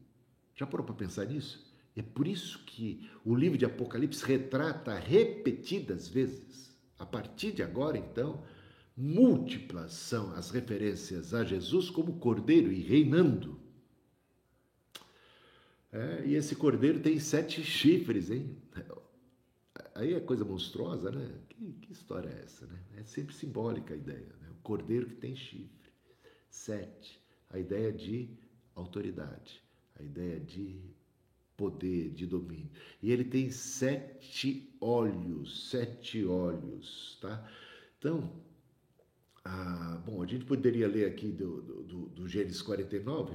[0.54, 1.66] Já parou para pensar nisso?
[1.96, 7.96] É por isso que o livro de Apocalipse retrata repetidas vezes, a partir de agora,
[7.96, 8.44] então,
[8.94, 13.58] múltiplas são as referências a Jesus como cordeiro e reinando.
[15.90, 18.58] É, e esse cordeiro tem sete chifres, hein?
[19.94, 21.34] Aí é coisa monstruosa, né?
[21.48, 22.78] Que, que história é essa, né?
[22.98, 24.50] É sempre simbólica a ideia, né?
[24.50, 25.90] O cordeiro que tem chifre.
[26.50, 27.18] Sete.
[27.48, 28.36] A ideia de
[28.76, 29.62] autoridade,
[29.98, 30.78] a ideia de
[31.56, 32.70] poder, de domínio.
[33.02, 37.50] E ele tem sete olhos, sete olhos, tá?
[37.98, 38.30] Então,
[39.44, 43.34] ah, bom, a gente poderia ler aqui do, do, do Gênesis 49,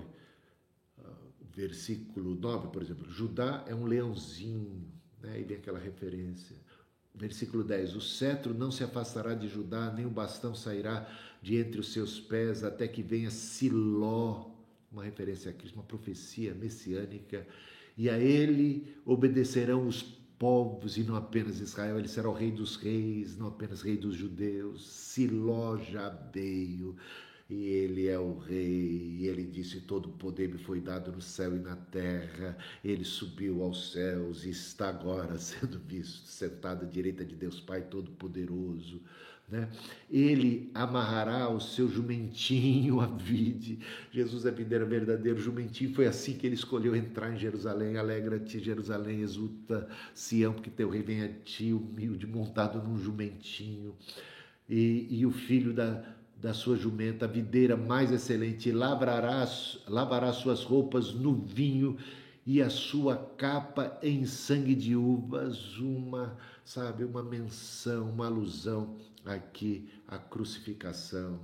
[0.99, 1.13] ah,
[1.55, 4.87] versículo 9, por exemplo, Judá é um leãozinho,
[5.21, 5.39] né?
[5.39, 6.55] E vem aquela referência.
[7.13, 11.09] Versículo 10: O cetro não se afastará de Judá, nem o bastão sairá
[11.41, 14.50] de entre os seus pés, até que venha Siló,
[14.91, 17.47] uma referência a Cristo, uma profecia messiânica,
[17.97, 20.01] e a ele obedecerão os
[20.37, 24.15] povos e não apenas Israel, ele será o rei dos reis, não apenas rei dos
[24.15, 24.87] judeus.
[24.87, 26.95] Siló já veio
[27.51, 31.21] e ele é o rei, e ele disse: Todo o poder me foi dado no
[31.21, 32.57] céu e na terra.
[32.81, 37.81] Ele subiu aos céus e está agora sendo visto, sentado à direita de Deus Pai
[37.81, 39.01] Todo-Poderoso.
[39.51, 39.67] Né?
[40.09, 43.79] Ele amarrará o seu jumentinho a vide.
[44.09, 45.93] Jesus é videira verdadeiro, jumentinho.
[45.93, 47.97] Foi assim que ele escolheu entrar em Jerusalém.
[47.97, 53.93] Alegra-te, Jerusalém, exulta, Sião, porque teu rei vem a ti, humilde, montado num jumentinho.
[54.69, 56.01] E, e o filho da,
[56.37, 59.45] da sua jumenta, a videira mais excelente, lavrará,
[59.85, 61.97] lavará suas roupas no vinho
[62.45, 68.95] e a sua capa em sangue de uvas, uma, sabe, uma menção, uma alusão
[69.25, 71.39] aqui à crucificação,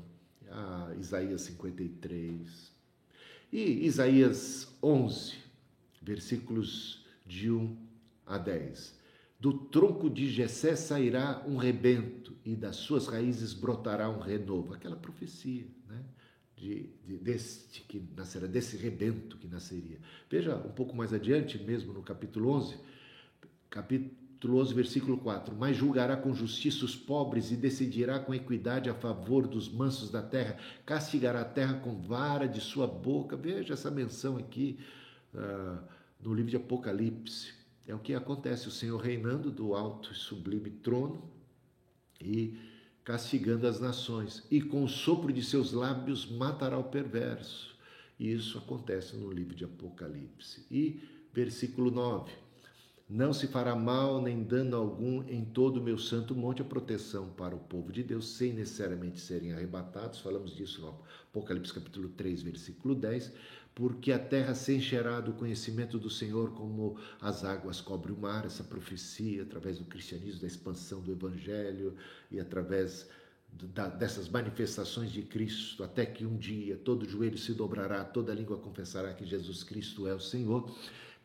[0.50, 2.72] a Isaías 53.
[3.52, 5.36] E Isaías 11,
[6.02, 7.78] versículos de 1
[8.26, 8.98] a 10.
[9.40, 14.74] Do tronco de Jessé sairá um rebento e das suas raízes brotará um renovo.
[14.74, 16.04] Aquela profecia, né?
[16.56, 20.00] De, de, deste que nascerá, desse rebento que nasceria.
[20.28, 22.78] Veja um pouco mais adiante, mesmo no capítulo 11,
[23.70, 28.94] capítulo 11, versículo 4: Mas julgará com justiça os pobres e decidirá com equidade a
[28.94, 33.36] favor dos mansos da terra, castigará a terra com vara de sua boca.
[33.36, 34.80] Veja essa menção aqui
[35.34, 35.80] uh,
[36.22, 37.54] no livro de Apocalipse.
[37.88, 41.24] É o que acontece, o Senhor reinando do alto e sublime trono
[42.22, 42.58] e
[43.04, 47.74] castigando as nações, e com o sopro de seus lábios matará o perverso.
[48.20, 50.66] E isso acontece no livro de Apocalipse.
[50.70, 51.02] E
[51.34, 52.34] versículo 9:
[53.10, 57.30] Não se fará mal nem dano algum em todo o meu santo monte a proteção
[57.30, 60.20] para o povo de Deus, sem necessariamente serem arrebatados.
[60.20, 60.90] Falamos disso no
[61.30, 63.32] Apocalipse capítulo 3, versículo 10
[63.78, 68.44] porque a terra se encherá do conhecimento do Senhor como as águas cobrem o mar,
[68.44, 71.96] essa profecia através do cristianismo, da expansão do evangelho
[72.32, 73.08] e através
[74.00, 79.14] dessas manifestações de Cristo, até que um dia todo joelho se dobrará, toda língua confessará
[79.14, 80.76] que Jesus Cristo é o Senhor.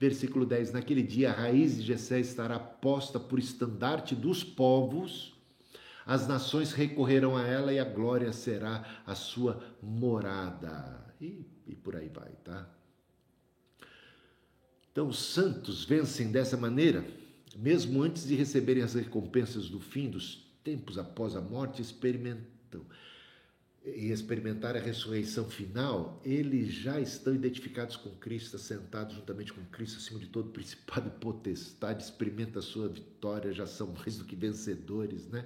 [0.03, 5.33] Versículo 10: Naquele dia a raiz de Jessé estará posta por estandarte dos povos,
[6.05, 11.07] as nações recorrerão a ela e a glória será a sua morada.
[11.21, 12.69] E e por aí vai, tá?
[14.91, 17.07] Então, os santos vencem dessa maneira,
[17.57, 22.85] mesmo antes de receberem as recompensas do fim dos tempos após a morte, experimentam
[23.85, 29.99] e experimentar a ressurreição final, eles já estão identificados com Cristo, sentados juntamente com Cristo,
[29.99, 34.37] acima de todo principado e potestade, experimenta a sua vitória, já são mais do que
[34.37, 35.45] vencedores, né?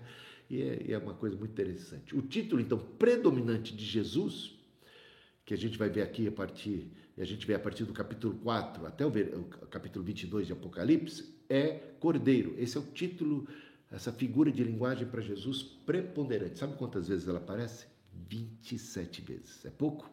[0.51, 2.15] E é, é uma coisa muito interessante.
[2.15, 4.55] O título, então, predominante de Jesus
[5.45, 8.35] que a gente vai ver aqui a partir, a gente vê a partir do capítulo
[8.43, 11.71] 4 até o, o capítulo 22 de Apocalipse, é
[12.01, 12.55] Cordeiro.
[12.59, 13.49] Esse é o título,
[13.91, 16.59] essa figura de linguagem para Jesus preponderante.
[16.59, 17.96] Sabe quantas vezes ela aparece?
[18.29, 19.65] 27 vezes.
[19.65, 20.11] É pouco?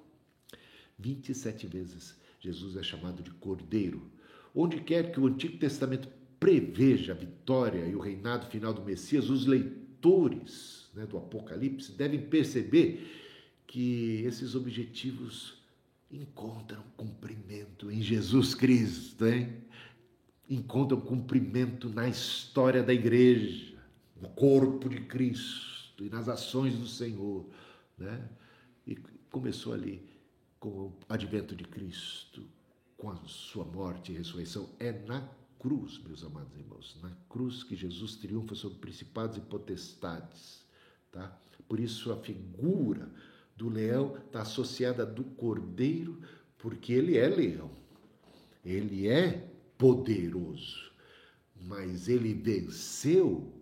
[0.99, 4.11] 27 vezes Jesus é chamado de Cordeiro.
[4.53, 6.07] Onde quer que o Antigo Testamento
[6.39, 12.21] preveja a vitória e o reinado final do Messias, os leitores né, do Apocalipse devem
[12.21, 13.09] perceber
[13.65, 15.57] que esses objetivos
[16.11, 19.63] encontram cumprimento em Jesus Cristo, hein?
[20.49, 23.73] encontram cumprimento na história da igreja,
[24.21, 27.45] no corpo de Cristo e nas ações do Senhor.
[27.97, 28.29] Né?
[28.85, 28.95] E
[29.31, 30.07] começou ali
[30.59, 32.43] com o advento de Cristo,
[32.97, 34.69] com a sua morte e ressurreição.
[34.79, 35.29] É na
[35.59, 40.65] cruz, meus amados irmãos, na cruz que Jesus triunfa sobre principados e potestades.
[41.11, 41.37] Tá?
[41.67, 43.09] Por isso a figura
[43.55, 46.21] do leão está associada do cordeiro,
[46.57, 47.71] porque ele é leão.
[48.63, 50.91] Ele é poderoso,
[51.55, 53.53] mas ele venceu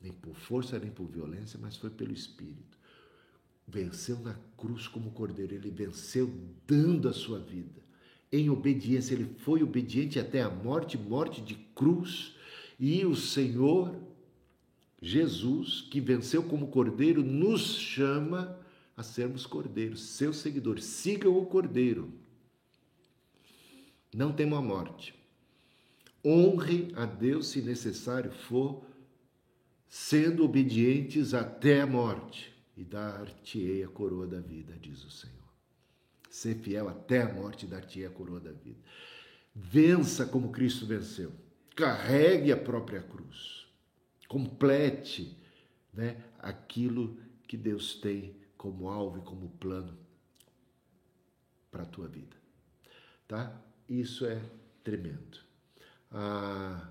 [0.00, 2.69] nem por força nem por violência, mas foi pelo Espírito.
[3.70, 6.30] Venceu na cruz como cordeiro, ele venceu
[6.66, 7.80] dando a sua vida.
[8.32, 12.34] Em obediência, ele foi obediente até a morte morte de cruz.
[12.78, 13.94] E o Senhor
[15.00, 18.58] Jesus, que venceu como cordeiro, nos chama
[18.96, 20.84] a sermos cordeiros, seus seguidores.
[20.84, 22.12] Sigam o cordeiro.
[24.14, 25.14] Não temam a morte.
[26.24, 28.84] Honre a Deus se necessário for,
[29.88, 35.36] sendo obedientes até a morte, e dar-te-ei a coroa da vida, diz o Senhor.
[36.30, 38.80] Ser fiel até a morte e dar-te-ei a coroa da vida.
[39.54, 41.30] Vença como Cristo venceu.
[41.76, 43.66] Carregue a própria cruz.
[44.26, 45.36] Complete
[45.92, 49.98] né, aquilo que Deus tem como alvo e como plano
[51.70, 52.36] para a tua vida.
[53.28, 53.60] Tá?
[53.86, 54.40] Isso é
[54.82, 55.38] tremendo.
[56.10, 56.88] Ah,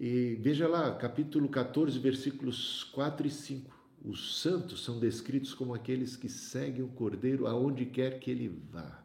[0.00, 3.76] e veja lá, capítulo 14, versículos 4 e 5.
[4.04, 9.02] Os santos são descritos como aqueles que seguem o Cordeiro aonde quer que ele vá.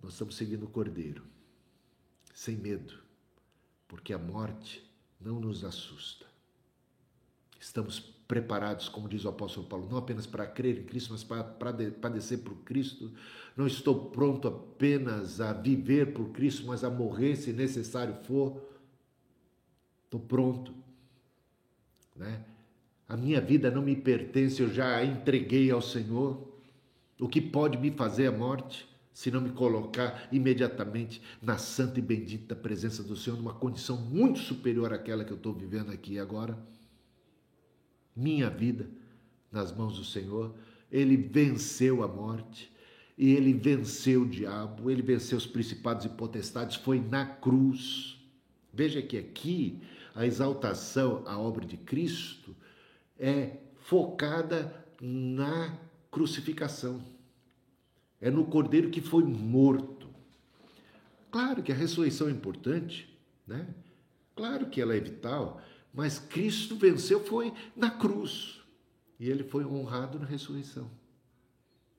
[0.00, 1.24] Nós estamos seguindo o Cordeiro,
[2.32, 2.94] sem medo,
[3.88, 4.88] porque a morte
[5.20, 6.26] não nos assusta.
[7.58, 11.42] Estamos preparados, como diz o apóstolo Paulo, não apenas para crer em Cristo, mas para
[11.42, 13.10] padecer por Cristo.
[13.56, 18.75] Não estou pronto apenas a viver por Cristo, mas a morrer se necessário for.
[20.16, 20.74] Estou pronto.
[22.14, 22.44] Né?
[23.08, 26.46] A minha vida não me pertence, eu já a entreguei ao Senhor.
[27.20, 28.88] O que pode me fazer a morte?
[29.16, 34.38] se não me colocar imediatamente na santa e bendita presença do Senhor, numa condição muito
[34.40, 36.58] superior àquela que eu estou vivendo aqui agora
[38.14, 38.90] minha vida
[39.50, 40.54] nas mãos do Senhor.
[40.92, 42.70] Ele venceu a morte
[43.16, 48.18] e ele venceu o diabo, ele venceu os principados e potestades, foi na cruz.
[48.70, 49.80] Veja que aqui
[50.16, 52.56] a exaltação à obra de Cristo
[53.18, 55.78] é focada na
[56.10, 57.04] crucificação.
[58.18, 60.08] É no cordeiro que foi morto.
[61.30, 63.14] Claro que a ressurreição é importante,
[63.46, 63.68] né?
[64.34, 65.60] Claro que ela é vital,
[65.92, 68.62] mas Cristo venceu foi na cruz.
[69.20, 70.90] E ele foi honrado na ressurreição.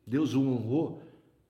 [0.07, 1.03] Deus o honrou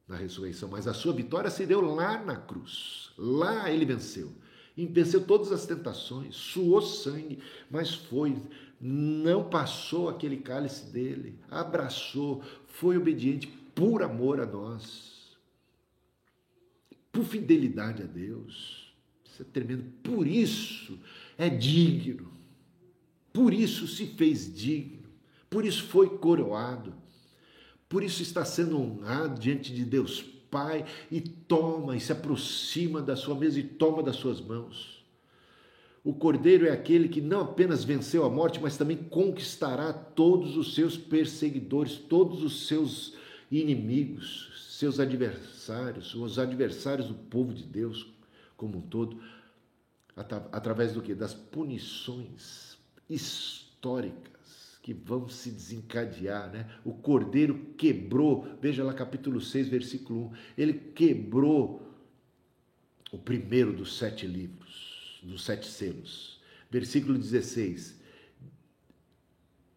[0.05, 3.13] na ressurreição, mas a sua vitória se deu lá na cruz.
[3.17, 4.33] Lá ele venceu.
[4.77, 8.37] E venceu todas as tentações, suou sangue, mas foi,
[8.79, 15.35] não passou aquele cálice dele, abraçou, foi obediente por amor a nós,
[17.11, 18.93] por fidelidade a Deus.
[19.25, 19.83] Isso é tremendo.
[20.03, 20.99] Por isso
[21.39, 22.31] é digno,
[23.33, 25.09] por isso se fez digno,
[25.49, 26.93] por isso foi coroado.
[27.89, 33.15] Por isso está sendo honrado diante de Deus Pai e toma e se aproxima da
[33.15, 35.05] sua mesa e toma das suas mãos.
[36.03, 40.73] O cordeiro é aquele que não apenas venceu a morte, mas também conquistará todos os
[40.73, 43.13] seus perseguidores, todos os seus
[43.51, 48.07] inimigos, seus adversários, os adversários do povo de Deus
[48.55, 49.19] como um todo,
[50.15, 51.13] através do que?
[51.13, 52.77] Das punições
[53.09, 54.36] históricas
[54.87, 56.65] que vão se desencadear, né?
[56.85, 61.85] O cordeiro quebrou, veja lá capítulo 6, versículo 1, ele quebrou
[63.11, 66.39] o primeiro dos sete livros, dos sete selos.
[66.71, 67.99] Versículo 16.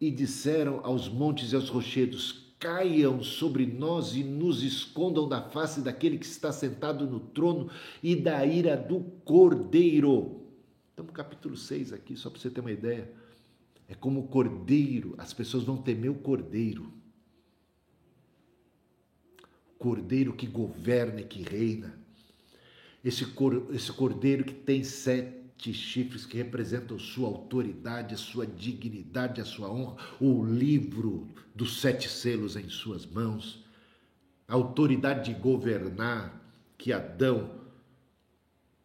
[0.01, 5.81] E disseram aos montes e aos rochedos: Caiam sobre nós e nos escondam da face
[5.81, 7.69] daquele que está sentado no trono
[8.01, 10.41] e da ira do cordeiro.
[10.91, 13.19] Estamos no capítulo 6 aqui, só para você ter uma ideia.
[13.91, 16.93] É como o cordeiro, as pessoas vão temer o cordeiro.
[19.77, 21.99] Cordeiro que governa e que reina.
[23.05, 29.41] Esse, cor, esse cordeiro que tem sete chifres que representam sua autoridade, a sua dignidade,
[29.41, 33.65] a sua honra, o livro dos sete selos em suas mãos,
[34.47, 36.41] a autoridade de governar
[36.79, 37.59] que Adão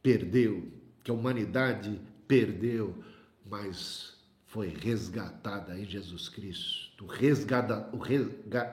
[0.02, 0.68] perdeu,
[1.04, 3.04] que a humanidade perdeu,
[3.46, 4.15] mas
[4.56, 8.00] foi resgatada em Jesus Cristo, o, o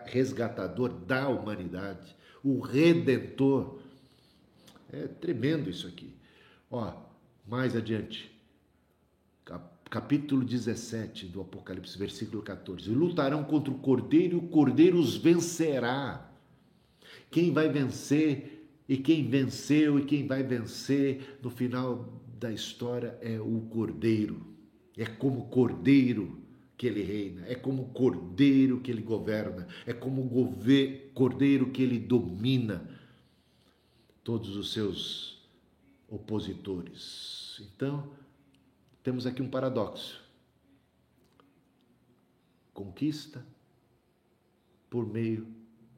[0.07, 3.81] resgatador da humanidade, o redentor.
[4.93, 6.15] É tremendo isso aqui.
[6.71, 6.95] Ó,
[7.45, 8.31] mais adiante,
[9.91, 12.89] capítulo 17 do Apocalipse, versículo 14.
[12.89, 16.31] Lutarão contra o cordeiro e o cordeiro os vencerá.
[17.29, 23.41] Quem vai vencer e quem venceu e quem vai vencer no final da história é
[23.41, 24.52] o cordeiro.
[24.97, 26.41] É como cordeiro
[26.77, 30.29] que ele reina, é como cordeiro que ele governa, é como
[31.15, 32.89] cordeiro que ele domina
[34.25, 35.41] todos os seus
[36.09, 37.61] opositores.
[37.61, 38.13] Então,
[39.03, 40.21] temos aqui um paradoxo.
[42.75, 43.47] Conquista
[44.91, 45.47] por meio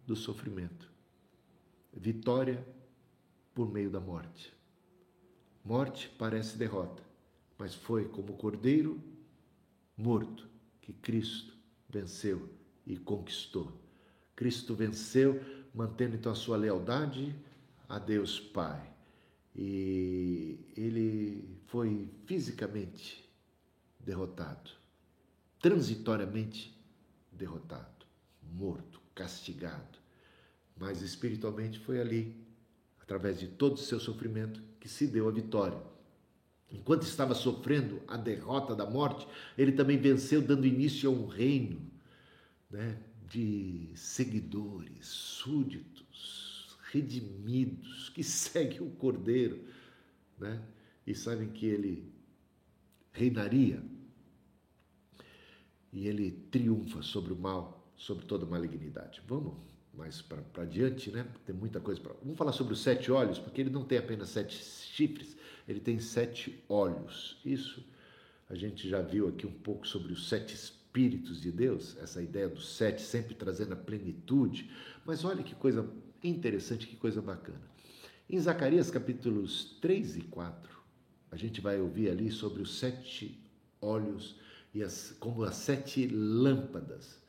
[0.06, 0.90] do sofrimento,
[1.92, 2.64] vitória
[3.54, 4.52] por meio da morte.
[5.64, 7.02] Morte parece derrota,
[7.58, 9.00] mas foi como cordeiro
[9.96, 10.48] morto
[10.80, 11.54] que Cristo
[11.88, 12.48] venceu
[12.86, 13.72] e conquistou.
[14.34, 15.40] Cristo venceu,
[15.74, 17.34] mantendo então a sua lealdade
[17.88, 18.92] a Deus Pai.
[19.54, 23.24] E ele foi fisicamente
[24.00, 24.70] derrotado,
[25.60, 26.76] transitoriamente
[27.30, 28.04] derrotado,
[28.52, 29.98] morto, castigado.
[30.76, 32.36] Mas espiritualmente foi ali,
[33.00, 35.93] através de todo o seu sofrimento, que se deu a vitória
[36.74, 41.80] Enquanto estava sofrendo a derrota da morte, ele também venceu, dando início a um reino
[42.70, 42.98] né,
[43.28, 49.64] de seguidores, súditos, redimidos, que seguem o Cordeiro
[50.38, 50.60] né,
[51.06, 52.12] e sabem que ele
[53.12, 53.80] reinaria.
[55.92, 59.22] E ele triunfa sobre o mal, sobre toda malignidade.
[59.28, 59.54] Vamos
[59.92, 61.24] mais para diante, né?
[61.46, 62.14] Tem muita coisa para.
[62.14, 65.36] Vamos falar sobre os sete olhos, porque ele não tem apenas sete chifres,
[65.66, 67.40] ele tem sete olhos.
[67.44, 67.84] Isso
[68.48, 72.48] a gente já viu aqui um pouco sobre os sete espíritos de Deus, essa ideia
[72.48, 74.70] dos sete sempre trazendo a plenitude.
[75.04, 75.88] Mas olha que coisa
[76.22, 77.62] interessante, que coisa bacana.
[78.28, 80.78] Em Zacarias capítulos 3 e 4,
[81.30, 83.38] a gente vai ouvir ali sobre os sete
[83.80, 84.36] olhos
[84.72, 87.22] e as, como as sete lâmpadas.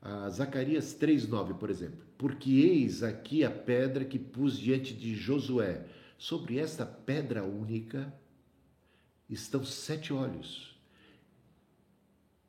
[0.00, 2.04] A Zacarias 3,9, por exemplo.
[2.18, 5.86] Porque eis aqui a pedra que pus diante de Josué,
[6.18, 8.12] Sobre esta pedra única
[9.28, 10.74] estão sete olhos.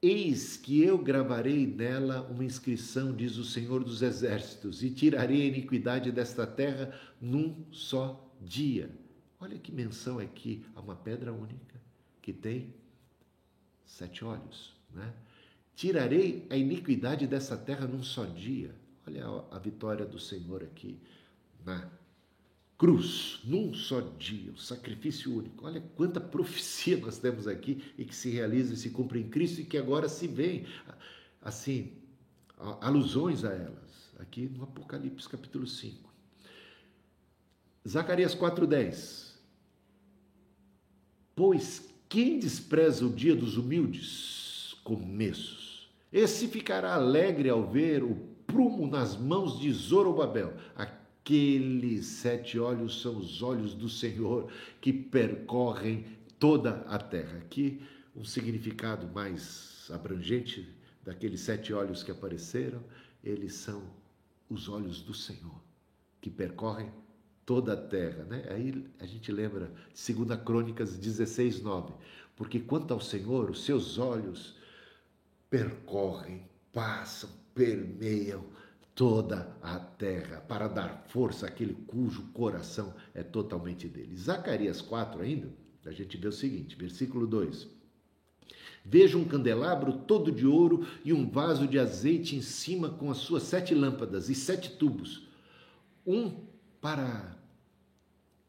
[0.02, 5.46] Eis que eu gravarei nela uma inscrição, diz o Senhor dos Exércitos, e tirarei a
[5.46, 8.92] iniquidade desta terra num só dia.
[9.40, 11.82] Olha que menção aqui a uma pedra única
[12.22, 12.74] que tem
[13.86, 15.14] sete olhos, né?
[15.76, 18.74] Tirarei a iniquidade dessa terra num só dia.
[19.06, 21.00] Olha a vitória do Senhor aqui
[21.64, 21.90] na
[22.78, 25.66] cruz, num só dia, o sacrifício único.
[25.66, 29.62] Olha quanta profecia nós temos aqui e que se realiza e se cumpre em Cristo
[29.62, 30.66] e que agora se vê,
[31.42, 31.94] assim,
[32.82, 36.08] alusões a elas, aqui no Apocalipse capítulo 5.
[37.88, 39.28] Zacarias 4,10.
[41.36, 48.16] Pois quem despreza o dia dos humildes começos, esse ficará alegre ao ver o
[48.46, 50.54] prumo nas mãos de Zorobabel,
[51.28, 54.50] Aqueles sete olhos são os olhos do Senhor
[54.80, 56.06] que percorrem
[56.40, 57.40] toda a terra.
[57.40, 60.74] Aqui, um significado mais abrangente
[61.04, 62.82] daqueles sete olhos que apareceram,
[63.22, 63.84] eles são
[64.50, 65.62] os olhos do Senhor
[66.22, 66.90] que percorrem
[67.46, 68.24] toda a terra.
[68.24, 68.46] Né?
[68.50, 71.94] Aí a gente lembra 2 Crônicas 16, 9.
[72.38, 74.56] Porque quanto ao Senhor, os seus olhos
[75.50, 78.46] percorrem, passam, permeiam
[78.98, 84.18] toda a terra, para dar força àquele cujo coração é totalmente dele.
[84.18, 85.50] Zacarias 4 ainda,
[85.86, 87.68] a gente vê o seguinte, versículo 2.
[88.84, 93.18] Veja um candelabro todo de ouro e um vaso de azeite em cima com as
[93.18, 95.28] suas sete lâmpadas e sete tubos,
[96.06, 96.32] um
[96.82, 97.38] para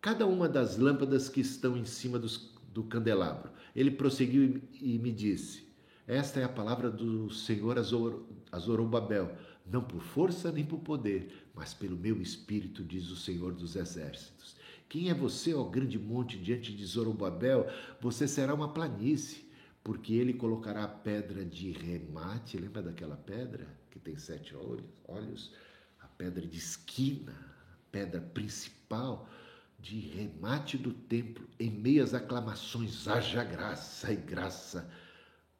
[0.00, 3.50] cada uma das lâmpadas que estão em cima dos, do candelabro.
[3.76, 5.68] Ele prosseguiu e me disse:
[6.06, 9.36] Esta é a palavra do Senhor a Zorobabel
[9.70, 14.56] não por força nem por poder, mas pelo meu espírito, diz o Senhor dos Exércitos.
[14.88, 17.70] Quem é você, ó grande monte, diante de Zorobabel?
[18.00, 19.50] Você será uma planície,
[19.84, 22.56] porque ele colocará a pedra de remate.
[22.56, 24.54] Lembra daquela pedra que tem sete
[25.06, 25.52] olhos?
[26.00, 29.28] A pedra de esquina, a pedra principal
[29.78, 34.90] de remate do templo, em meias aclamações, haja graça e graça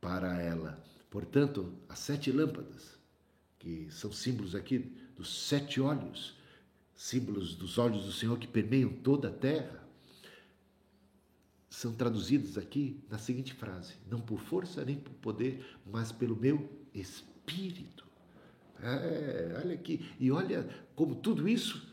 [0.01, 0.83] para ela.
[1.11, 2.98] Portanto, as sete lâmpadas
[3.59, 4.79] que são símbolos aqui
[5.17, 6.37] dos sete olhos,
[6.95, 9.87] símbolos dos olhos do Senhor que permeiam toda a terra,
[11.69, 16.69] são traduzidos aqui na seguinte frase: não por força nem por poder, mas pelo meu
[16.95, 18.07] espírito.
[18.81, 21.85] É, olha aqui, e olha como tudo isso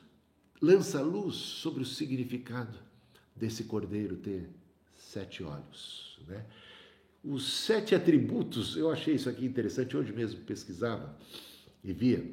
[0.62, 2.78] lança luz sobre o significado
[3.36, 4.50] desse cordeiro ter
[4.96, 6.20] sete olhos.
[6.28, 6.46] Né?
[7.24, 11.18] Os sete atributos, eu achei isso aqui interessante, hoje mesmo pesquisava
[11.86, 12.26] e via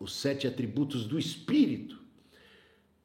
[0.00, 2.00] os sete atributos do Espírito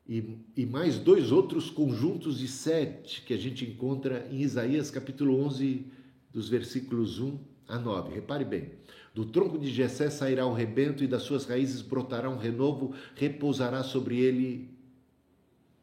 [0.07, 5.37] e, e, mais dois outros conjuntos de sete que a gente encontra em Isaías capítulo
[5.43, 5.85] 11,
[6.33, 7.37] dos versículos 1
[7.67, 8.15] a 9.
[8.15, 8.71] Repare bem.
[9.13, 13.83] Do tronco de Jessé sairá um rebento e das suas raízes brotará um renovo, repousará
[13.83, 14.69] sobre ele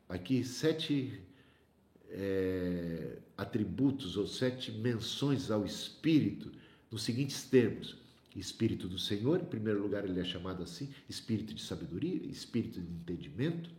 [0.08, 1.20] aqui sete
[2.08, 6.50] é, atributos ou sete menções ao Espírito
[6.90, 7.98] nos seguintes termos:
[8.34, 12.92] Espírito do Senhor, em primeiro lugar, ele é chamado assim: espírito de sabedoria, espírito de
[12.92, 13.70] entendimento,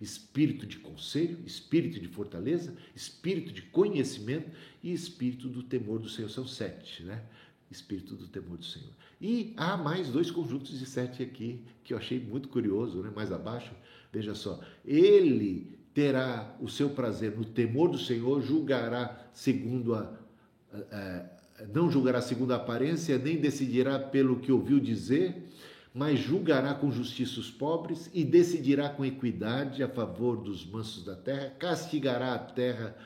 [0.00, 4.50] espírito de conselho, espírito de fortaleza, espírito de conhecimento
[4.82, 6.30] e espírito do temor do Senhor.
[6.30, 7.22] São sete, né?
[7.70, 8.92] Espírito do temor do Senhor.
[9.20, 13.10] E há mais dois conjuntos de sete aqui que eu achei muito curioso, né?
[13.14, 13.74] Mais abaixo,
[14.12, 14.60] veja só.
[14.84, 20.18] Ele terá o seu prazer no temor do Senhor, julgará segundo a,
[20.72, 21.37] a, a
[21.72, 25.48] não julgará segundo a aparência, nem decidirá pelo que ouviu dizer,
[25.92, 31.16] mas julgará com justiça os pobres e decidirá com equidade a favor dos mansos da
[31.16, 32.96] terra, castigará a terra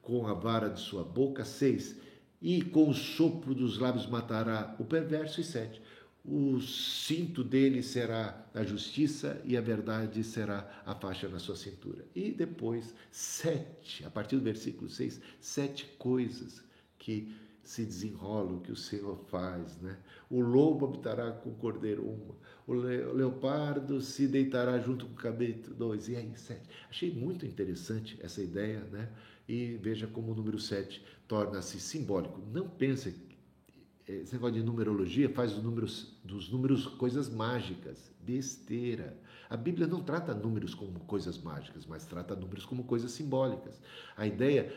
[0.00, 1.44] com a vara de sua boca.
[1.44, 1.96] Seis,
[2.40, 5.40] e com o sopro dos lábios matará o perverso.
[5.40, 5.80] E sete,
[6.24, 12.04] o cinto dele será a justiça e a verdade será a faixa na sua cintura.
[12.14, 16.62] E depois, sete, a partir do versículo seis, sete coisas
[16.98, 17.32] que
[17.62, 19.98] se desenrola o que o Senhor faz, né?
[20.28, 22.34] O lobo habitará com o cordeiro, uma.
[22.66, 26.08] O leopardo se deitará junto com o cabrito, dois.
[26.08, 26.68] E aí, sete.
[26.88, 29.10] Achei muito interessante essa ideia, né?
[29.48, 32.40] E veja como o número sete torna-se simbólico.
[32.52, 33.14] Não pense
[34.06, 39.16] esse negócio de numerologia faz dos números, dos números coisas mágicas, besteira.
[39.48, 43.80] A Bíblia não trata números como coisas mágicas, mas trata números como coisas simbólicas.
[44.16, 44.72] A ideia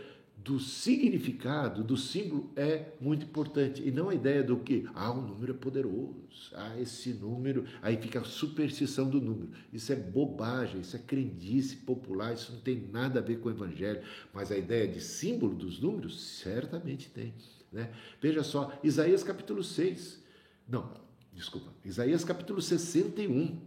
[0.45, 3.81] do significado, do símbolo é muito importante.
[3.81, 7.97] E não a ideia do que, ah, o número é poderoso, ah, esse número, aí
[7.97, 9.49] fica a superstição do número.
[9.73, 13.51] Isso é bobagem, isso é crendice popular, isso não tem nada a ver com o
[13.51, 14.03] evangelho.
[14.31, 17.33] Mas a ideia de símbolo dos números, certamente tem.
[17.71, 17.89] Né?
[18.21, 20.23] Veja só, Isaías capítulo 6.
[20.69, 20.93] Não,
[21.33, 21.73] desculpa.
[21.83, 23.59] Isaías capítulo 61,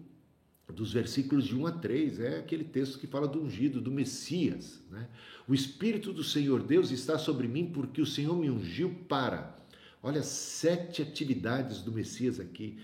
[0.72, 2.20] dos versículos de 1 a 3.
[2.20, 4.82] É aquele texto que fala do ungido, do Messias.
[4.90, 5.08] Né?
[5.46, 9.56] O Espírito do Senhor Deus está sobre mim porque o Senhor me ungiu para.
[10.02, 12.78] Olha, sete atividades do Messias aqui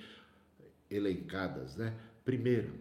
[0.91, 1.77] elencadas.
[1.77, 1.95] Né?
[2.25, 2.73] Primeiro,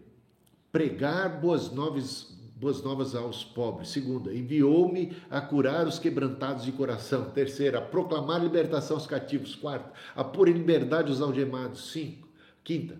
[0.72, 3.90] pregar boas novas, boas novas aos pobres.
[3.90, 7.30] Segunda, enviou-me a curar os quebrantados de coração.
[7.30, 9.54] Terceira, a proclamar libertação aos cativos.
[9.54, 11.92] Quarta, a pôr em liberdade os algemados.
[11.92, 12.26] Cinco.
[12.64, 12.98] Quinta,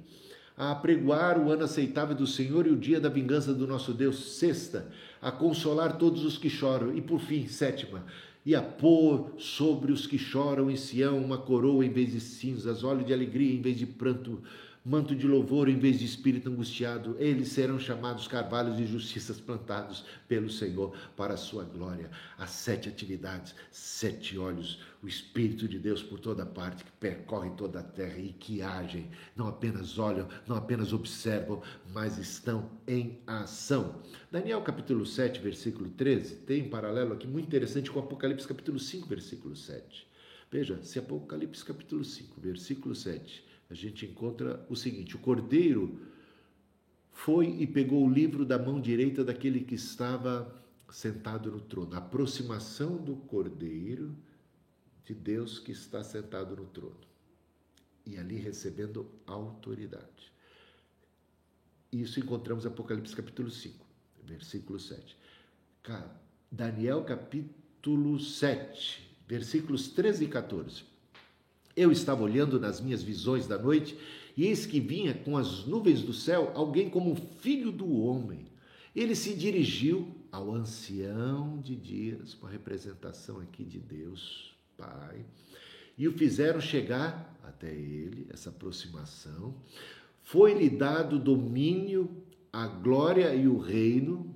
[0.57, 4.37] a apregoar o ano aceitável do Senhor e o dia da vingança do nosso Deus.
[4.37, 4.89] Sexta,
[5.21, 6.97] a consolar todos os que choram.
[6.97, 8.05] E por fim, sétima,
[8.47, 12.85] e a pôr sobre os que choram em Sião uma coroa em vez de cinzas,
[12.85, 14.43] óleo de alegria em vez de pranto
[14.85, 17.17] manto de louvor em vez de espírito angustiado.
[17.19, 22.11] Eles serão chamados carvalhos de justiças plantados pelo Senhor para a sua glória.
[22.37, 27.81] As sete atividades, sete olhos, o Espírito de Deus por toda parte, que percorre toda
[27.81, 31.63] a terra e que agem, não apenas olham, não apenas observam,
[31.93, 34.03] mas estão em ação.
[34.31, 39.09] Daniel capítulo 7, versículo 13, tem um paralelo aqui muito interessante com Apocalipse capítulo 5,
[39.09, 40.07] versículo 7.
[40.51, 46.01] Veja, se Apocalipse capítulo 5, versículo 7 a gente encontra o seguinte: o cordeiro
[47.11, 51.95] foi e pegou o livro da mão direita daquele que estava sentado no trono.
[51.95, 54.15] A aproximação do cordeiro
[55.05, 56.97] de Deus que está sentado no trono.
[58.07, 60.33] E ali recebendo autoridade.
[61.91, 63.87] Isso encontramos Apocalipse capítulo 5,
[64.25, 65.17] versículo 7.
[66.51, 70.94] Daniel capítulo 7, versículos 13 e 14.
[71.77, 73.97] Eu estava olhando nas minhas visões da noite,
[74.37, 78.47] e eis que vinha com as nuvens do céu alguém como um filho do homem.
[78.95, 85.25] Ele se dirigiu ao ancião de dias, uma representação aqui de Deus, Pai,
[85.97, 89.55] e o fizeram chegar até ele, essa aproximação.
[90.23, 92.11] Foi-lhe dado domínio,
[92.53, 94.35] a glória e o reino.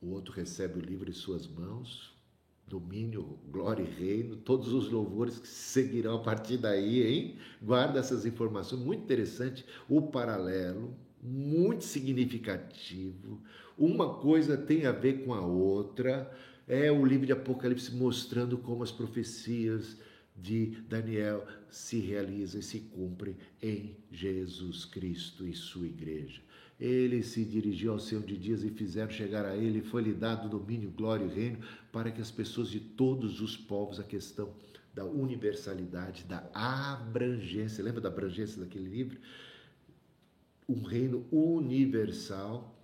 [0.00, 2.12] O outro recebe o livro em suas mãos,
[2.70, 7.36] domínio, glória e reino, todos os louvores que seguirão a partir daí, hein?
[7.60, 13.42] Guarda essas informações, muito interessante, o paralelo, muito significativo.
[13.76, 16.30] Uma coisa tem a ver com a outra.
[16.68, 19.98] É o livro de Apocalipse mostrando como as profecias
[20.42, 26.40] de Daniel se realizam e se cumprem em Jesus Cristo e sua igreja.
[26.80, 30.90] Ele se dirigiu ao Senhor de dias e fizeram chegar a ele, foi-lhe dado domínio,
[30.90, 31.58] glória e reino,
[31.92, 34.50] para que as pessoas de todos os povos, a questão
[34.94, 39.18] da universalidade, da abrangência, lembra da abrangência daquele livro?
[40.66, 42.74] Um reino universal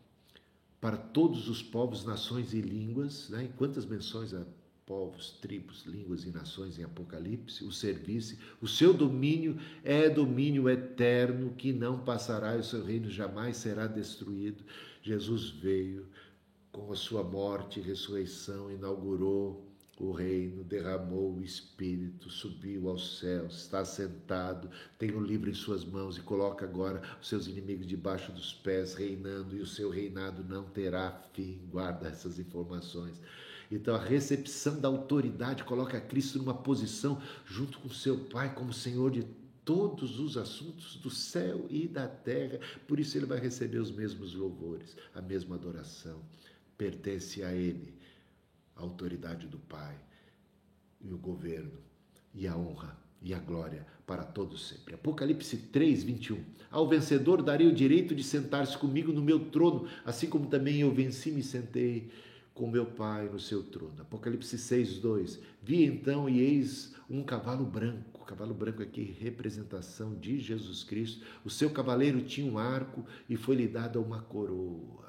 [0.79, 3.51] para todos os povos, nações e línguas, né?
[3.57, 4.47] quantas menções a
[4.87, 11.53] povos, tribos, línguas e nações em Apocalipse, o serviço, o seu domínio é domínio eterno
[11.59, 14.63] que não passará e o seu reino jamais será destruído.
[15.03, 16.07] Jesus veio
[16.71, 19.67] com a sua morte e ressurreição, inaugurou
[19.99, 25.85] o reino, derramou o Espírito, subiu aos céus, está sentado, tem o livro em suas
[25.85, 30.45] mãos e coloca agora os seus inimigos debaixo dos pés, reinando, e o seu reinado
[30.45, 31.61] não terá fim.
[31.71, 33.21] Guarda essas informações.
[33.71, 39.11] Então a recepção da autoridade coloca Cristo numa posição junto com seu Pai como Senhor
[39.11, 39.25] de
[39.65, 42.61] todos os assuntos do céu e da terra.
[42.87, 46.21] Por isso ele vai receber os mesmos louvores, a mesma adoração.
[46.79, 47.95] Pertence a ele
[48.77, 49.97] a autoridade do Pai
[51.01, 51.79] e o governo
[52.33, 54.95] e a honra e a glória para todos sempre.
[54.95, 56.45] Apocalipse 3, 21.
[56.71, 60.93] Ao vencedor darei o direito de sentar-se comigo no meu trono, assim como também eu
[60.93, 62.09] venci e me sentei
[62.57, 64.01] com meu Pai no seu trono.
[64.01, 65.39] Apocalipse 6, 2.
[65.63, 68.23] Vi então e eis um cavalo branco.
[68.23, 71.25] O cavalo branco aqui, representação de Jesus Cristo.
[71.45, 75.05] O seu cavaleiro tinha um arco e foi-lhe dada uma coroa.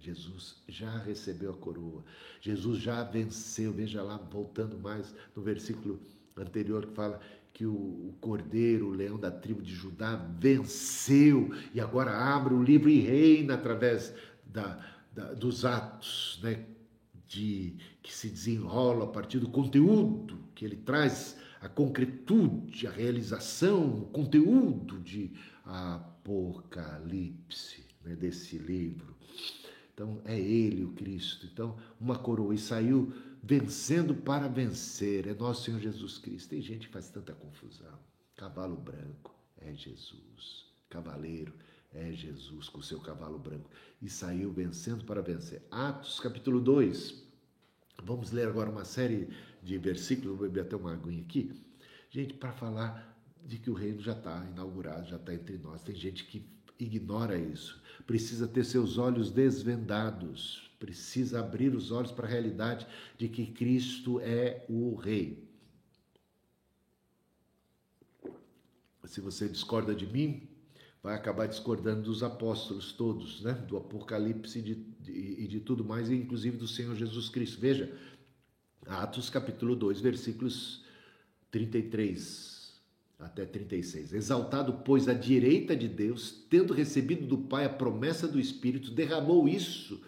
[0.00, 2.02] Jesus já recebeu a coroa.
[2.40, 3.70] Jesus já venceu.
[3.70, 6.00] Veja lá, voltando mais no versículo
[6.36, 7.20] anterior que fala
[7.52, 12.88] que o, cordeiro, o leão da tribo de Judá, venceu e agora abre o livro
[12.88, 14.14] e reina através
[14.46, 14.78] da,
[15.34, 16.64] dos atos, né?
[17.28, 24.02] De que se desenrola a partir do conteúdo que ele traz, a concretude, a realização,
[24.02, 25.32] o conteúdo de
[25.64, 27.04] Apocalipse,
[28.02, 29.14] né, desse livro.
[29.92, 31.46] Então, é ele o Cristo.
[31.52, 32.54] Então, uma coroa.
[32.54, 33.12] E saiu
[33.42, 35.26] vencendo para vencer.
[35.26, 36.50] É nosso Senhor Jesus Cristo.
[36.50, 37.98] Tem gente que faz tanta confusão.
[38.36, 40.66] Cavalo branco é Jesus.
[40.88, 41.52] Cavaleiro
[41.92, 43.70] é Jesus com seu cavalo branco
[44.00, 45.62] e saiu vencendo para vencer.
[45.70, 47.26] Atos capítulo 2.
[48.04, 49.28] Vamos ler agora uma série
[49.62, 51.52] de versículos, vou beber até uma aguinha aqui.
[52.10, 55.82] Gente, para falar de que o reino já está inaugurado, já está entre nós.
[55.82, 56.46] Tem gente que
[56.78, 57.82] ignora isso.
[58.06, 62.86] Precisa ter seus olhos desvendados, precisa abrir os olhos para a realidade
[63.16, 65.46] de que Cristo é o Rei.
[69.04, 70.47] Se você discorda de mim,
[71.02, 73.52] vai acabar discordando dos apóstolos todos, né?
[73.52, 77.60] do Apocalipse e de, de, de tudo mais, inclusive do Senhor Jesus Cristo.
[77.60, 77.92] Veja,
[78.86, 80.84] Atos capítulo 2, versículos
[81.50, 82.58] 33
[83.18, 84.12] até 36.
[84.12, 89.48] Exaltado, pois, à direita de Deus, tendo recebido do Pai a promessa do Espírito, derramou
[89.48, 90.00] isso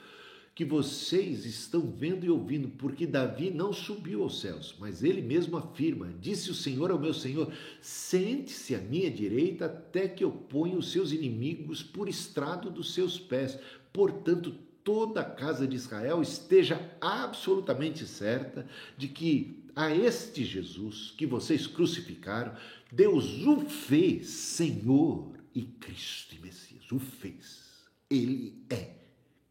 [0.60, 5.56] que vocês estão vendo e ouvindo, porque Davi não subiu aos céus, mas ele mesmo
[5.56, 7.50] afirma: Disse o Senhor ao meu Senhor:
[7.80, 13.18] Sente-se à minha direita até que eu ponha os seus inimigos por estrado dos seus
[13.18, 13.58] pés.
[13.90, 14.54] Portanto,
[14.84, 18.66] toda a casa de Israel esteja absolutamente certa
[18.98, 22.54] de que a este Jesus que vocês crucificaram,
[22.92, 26.92] Deus o fez Senhor e Cristo e Messias.
[26.92, 27.88] O fez.
[28.10, 28.90] Ele é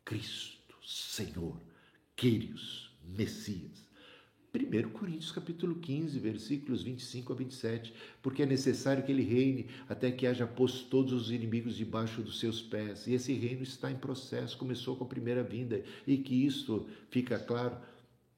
[0.05, 0.58] Cristo.
[1.09, 1.59] Senhor,
[2.15, 3.89] Quírios, Messias.
[4.53, 7.91] 1 Coríntios capítulo 15, versículos 25 a 27,
[8.21, 12.39] porque é necessário que ele reine até que haja posto todos os inimigos debaixo dos
[12.39, 13.07] seus pés.
[13.07, 17.39] E esse reino está em processo, começou com a primeira vinda, e que isto fica
[17.39, 17.75] claro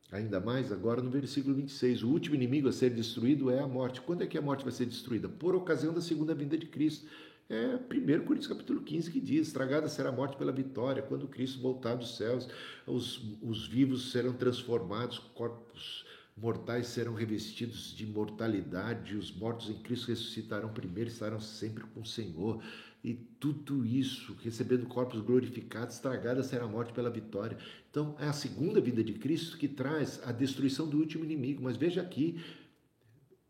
[0.09, 2.03] ainda mais agora no versículo 26.
[2.03, 3.99] O último inimigo a ser destruído é a morte.
[3.99, 5.27] Quando é que a morte vai ser destruída?
[5.27, 7.05] Por ocasião da segunda vinda de Cristo.
[7.51, 11.59] É 1 Coríntios capítulo 15 que diz: Estragada será a morte pela vitória, quando Cristo
[11.59, 12.47] voltar dos céus,
[12.87, 16.05] os, os vivos serão transformados, corpos
[16.37, 22.05] mortais serão revestidos de mortalidade, os mortos em Cristo ressuscitarão primeiro estarão sempre com o
[22.05, 22.63] Senhor.
[23.03, 27.57] E tudo isso, recebendo corpos glorificados, estragada será a morte pela vitória.
[27.89, 31.61] Então, é a segunda vida de Cristo que traz a destruição do último inimigo.
[31.61, 32.39] Mas veja aqui,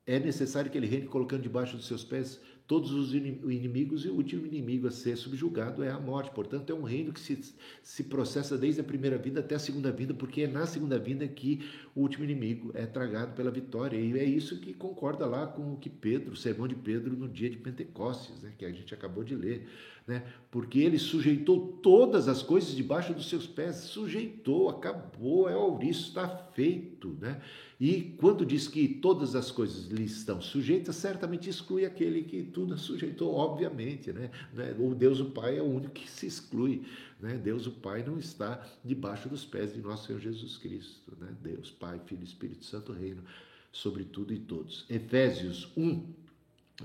[0.07, 4.13] é necessário que ele reine colocando debaixo dos seus pés todos os inimigos e o
[4.13, 6.31] último inimigo a ser subjugado é a morte.
[6.31, 7.53] Portanto, é um reino que se,
[7.83, 11.27] se processa desde a primeira vida até a segunda vida, porque é na segunda vida
[11.27, 11.61] que
[11.95, 13.97] o último inimigo é tragado pela vitória.
[13.97, 17.27] E é isso que concorda lá com o que Pedro, o sermão de Pedro no
[17.27, 19.67] dia de Pentecostes, né, que a gente acabou de ler
[20.11, 20.23] né?
[20.51, 26.27] porque ele sujeitou todas as coisas debaixo dos seus pés, sujeitou, acabou, é ouriço, está
[26.27, 27.15] feito.
[27.21, 27.41] Né?
[27.79, 32.77] E quando diz que todas as coisas lhe estão sujeitas, certamente exclui aquele que tudo
[32.77, 34.11] sujeitou, obviamente.
[34.11, 34.29] Né?
[34.53, 34.75] né?
[34.77, 36.83] O Deus o Pai é o único que se exclui.
[37.17, 37.39] Né?
[37.41, 41.13] Deus o Pai não está debaixo dos pés de nosso Senhor Jesus Cristo.
[41.17, 41.29] Né?
[41.41, 43.23] Deus, Pai, Filho Espírito Santo reino
[43.71, 44.85] sobre tudo e todos.
[44.89, 46.03] Efésios 1,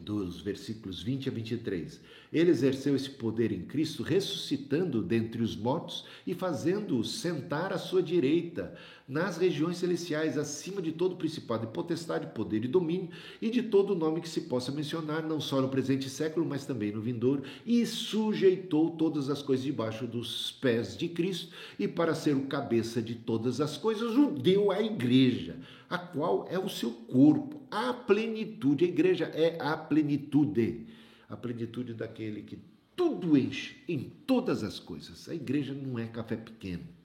[0.00, 2.00] dos versículos 20 a 23.
[2.32, 8.02] Ele exerceu esse poder em Cristo, ressuscitando dentre os mortos e fazendo-o sentar à sua
[8.02, 8.76] direita,
[9.08, 13.10] nas regiões celestiais, acima de todo principado e potestade, poder e domínio,
[13.40, 16.90] e de todo nome que se possa mencionar, não só no presente século, mas também
[16.90, 22.34] no vindouro, e sujeitou todas as coisas debaixo dos pés de Cristo, e para ser
[22.34, 25.56] o cabeça de todas as coisas, o deu à igreja,
[25.88, 28.84] a qual é o seu corpo, a plenitude.
[28.84, 30.86] A igreja é a plenitude,
[31.28, 32.58] a plenitude daquele que
[32.94, 35.28] tudo enche em todas as coisas.
[35.28, 36.96] A igreja não é café pequeno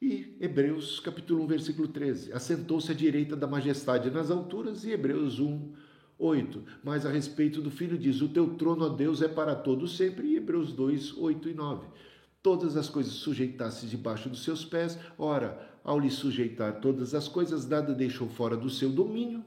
[0.00, 2.32] e Hebreus capítulo 1, versículo 13.
[2.32, 5.72] Assentou-se à direita da majestade nas alturas, e Hebreus 1,
[6.18, 6.64] 8.
[6.84, 10.28] Mas a respeito do Filho diz: O teu trono, ó Deus, é para todos sempre,
[10.28, 11.86] e Hebreus 2, 8 e 9.
[12.42, 17.66] Todas as coisas sujeitasse debaixo dos seus pés, ora, ao lhe sujeitar todas as coisas,
[17.68, 19.44] nada deixou fora do seu domínio.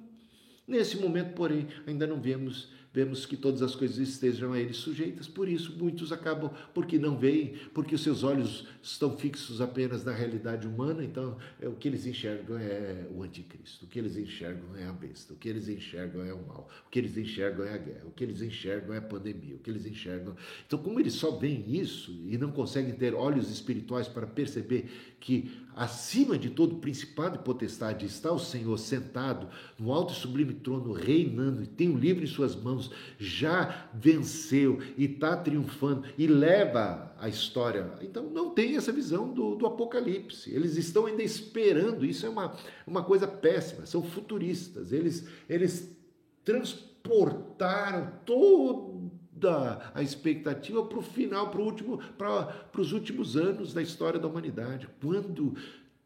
[0.65, 5.27] Nesse momento, porém, ainda não vemos vemos que todas as coisas estejam a ele sujeitas.
[5.27, 10.11] Por isso, muitos acabam porque não veem, porque os seus olhos estão fixos apenas na
[10.11, 11.03] realidade humana.
[11.03, 14.93] Então, é, o que eles enxergam é o anticristo, o que eles enxergam é a
[14.93, 18.05] besta, o que eles enxergam é o mal, o que eles enxergam é a guerra,
[18.05, 20.35] o que eles enxergam é a pandemia, o que eles enxergam.
[20.65, 25.51] Então, como eles só veem isso e não conseguem ter olhos espirituais para perceber que
[25.75, 30.91] acima de todo principado e potestade está o Senhor sentado no alto e sublime trono,
[30.91, 32.78] reinando, e tem o livro em suas mãos,
[33.17, 37.91] já venceu e está triunfando e leva a história.
[38.01, 40.53] Então não tem essa visão do, do Apocalipse.
[40.53, 42.55] Eles estão ainda esperando, isso é uma,
[42.85, 45.97] uma coisa péssima, são futuristas, eles, eles
[46.43, 53.81] transportaram todo da a expectativa para o final, para último, para os últimos anos da
[53.81, 55.55] história da humanidade, quando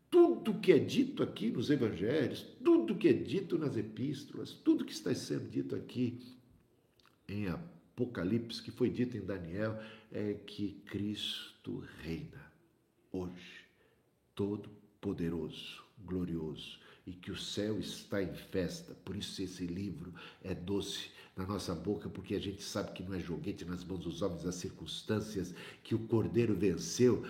[0.09, 4.93] tudo que é dito aqui nos evangelhos, tudo que é dito nas epístolas, tudo que
[4.93, 6.19] está sendo dito aqui
[7.33, 9.79] em Apocalipse, que foi dito em Daniel,
[10.11, 12.51] é que Cristo reina
[13.11, 13.65] hoje,
[14.35, 14.69] todo
[15.01, 18.93] poderoso, glorioso e que o céu está em festa.
[19.03, 20.13] Por isso esse livro
[20.43, 23.99] é doce na nossa boca, porque a gente sabe que não é joguete nas mãos
[23.99, 25.53] dos homens, as circunstâncias
[25.83, 27.25] que o Cordeiro venceu.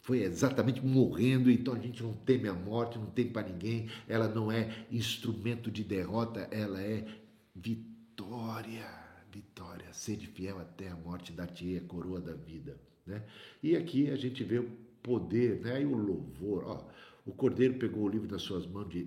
[0.00, 4.26] Foi exatamente morrendo, então a gente não teme a morte, não tem para ninguém, ela
[4.26, 7.06] não é instrumento de derrota, ela é
[7.54, 13.22] vitória, vitória, sede fiel até a morte, dar-te a coroa da vida, né?
[13.62, 14.70] E aqui a gente vê o
[15.02, 15.82] poder, né?
[15.82, 16.88] E o louvor, ó,
[17.28, 19.06] o cordeiro pegou o livro das suas mãos de,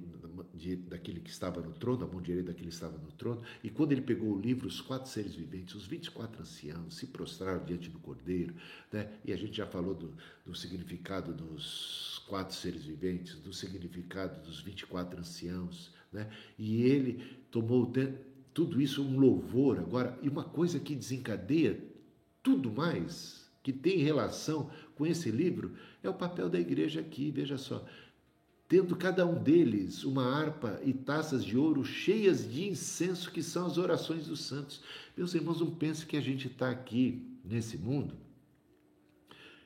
[0.54, 3.70] de, daquele que estava no trono, da mão direita daquele que estava no trono, e
[3.72, 7.90] quando ele pegou o livro, os quatro seres viventes, os 24 anciãos, se prostraram diante
[7.90, 8.54] do cordeiro,
[8.92, 9.12] né?
[9.26, 10.14] e a gente já falou do,
[10.46, 16.30] do significado dos quatro seres viventes, do significado dos 24 anciãos, né?
[16.60, 17.88] e ele tomou
[18.54, 19.80] tudo isso um louvor.
[19.80, 21.84] Agora, e uma coisa que desencadeia
[22.42, 25.74] tudo mais, que tem relação com esse livro,
[26.04, 27.86] é o papel da igreja aqui, veja só
[28.68, 33.66] tendo cada um deles uma harpa e taças de ouro cheias de incenso, que são
[33.66, 34.82] as orações dos santos.
[35.18, 38.16] Meus irmãos, não pensem que a gente está aqui nesse mundo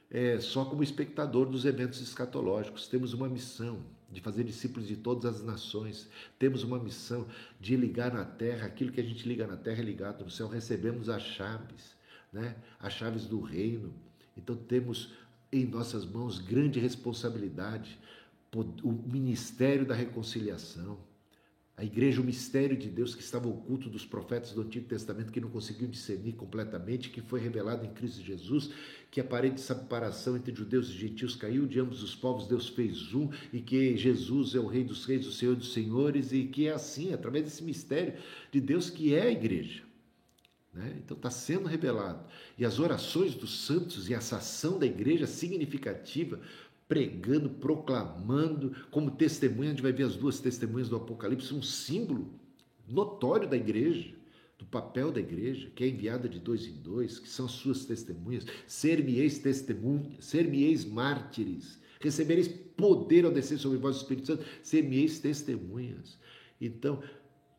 [0.09, 2.87] é, só como espectador dos eventos escatológicos.
[2.87, 3.79] Temos uma missão
[4.15, 6.09] de fazer discípulos de todas as nações.
[6.39, 7.27] Temos uma missão
[7.59, 10.47] de ligar na terra, aquilo que a gente liga na terra é ligado no céu.
[10.47, 11.95] Recebemos as chaves,
[12.31, 12.55] né?
[12.79, 13.93] as chaves do reino.
[14.37, 15.13] Então temos
[15.51, 17.99] em nossas mãos grande responsabilidade
[18.83, 20.97] o ministério da reconciliação.
[21.77, 25.41] A igreja, o mistério de Deus que estava oculto dos profetas do Antigo Testamento, que
[25.41, 28.69] não conseguiu discernir completamente, que foi revelado em Cristo Jesus,
[29.11, 32.69] que a parede de separação entre judeus e gentios caiu, de ambos os povos Deus
[32.69, 36.45] fez um, e que Jesus é o Rei dos Reis, o Senhor dos Senhores, e
[36.45, 38.13] que é assim, através desse mistério
[38.53, 39.83] de Deus que é a igreja.
[40.75, 40.93] Né?
[40.97, 42.25] Então está sendo revelado.
[42.57, 46.41] E as orações dos santos e essa ação da igreja significativa
[46.87, 52.39] pregando, proclamando, como testemunha, a gente vai ver as duas testemunhas do Apocalipse, um símbolo
[52.87, 54.13] notório da igreja,
[54.57, 58.45] do papel da igreja, que é enviada de dois em dois, que são suas testemunhas,
[58.67, 66.17] ser-me-eis testemunhas, ser-me-eis mártires, recebereis poder ao descer sobre vós o Espírito Santo, ser-me-eis testemunhas.
[66.61, 67.01] Então,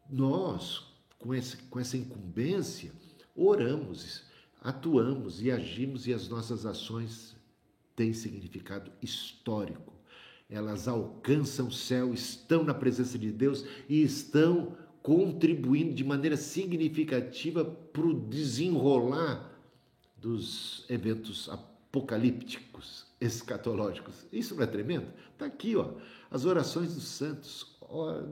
[0.08, 0.84] nós,
[1.18, 2.92] com essa, com essa incumbência,
[3.34, 4.24] oramos,
[4.62, 7.35] atuamos e agimos e as nossas ações
[7.96, 9.94] têm significado histórico.
[10.48, 17.64] Elas alcançam o céu, estão na presença de Deus e estão contribuindo de maneira significativa
[17.64, 19.52] para o desenrolar
[20.16, 24.26] dos eventos apocalípticos, escatológicos.
[24.32, 25.06] Isso não é tremendo?
[25.32, 25.94] Está aqui, ó,
[26.30, 27.74] as orações dos santos.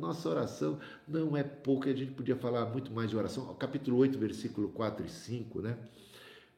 [0.01, 3.55] Nossa oração não é pouca, a gente podia falar muito mais de oração.
[3.55, 5.79] Capítulo 8, versículo 4 e 5, né?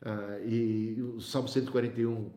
[0.01, 2.31] Ah, e o Salmo 141,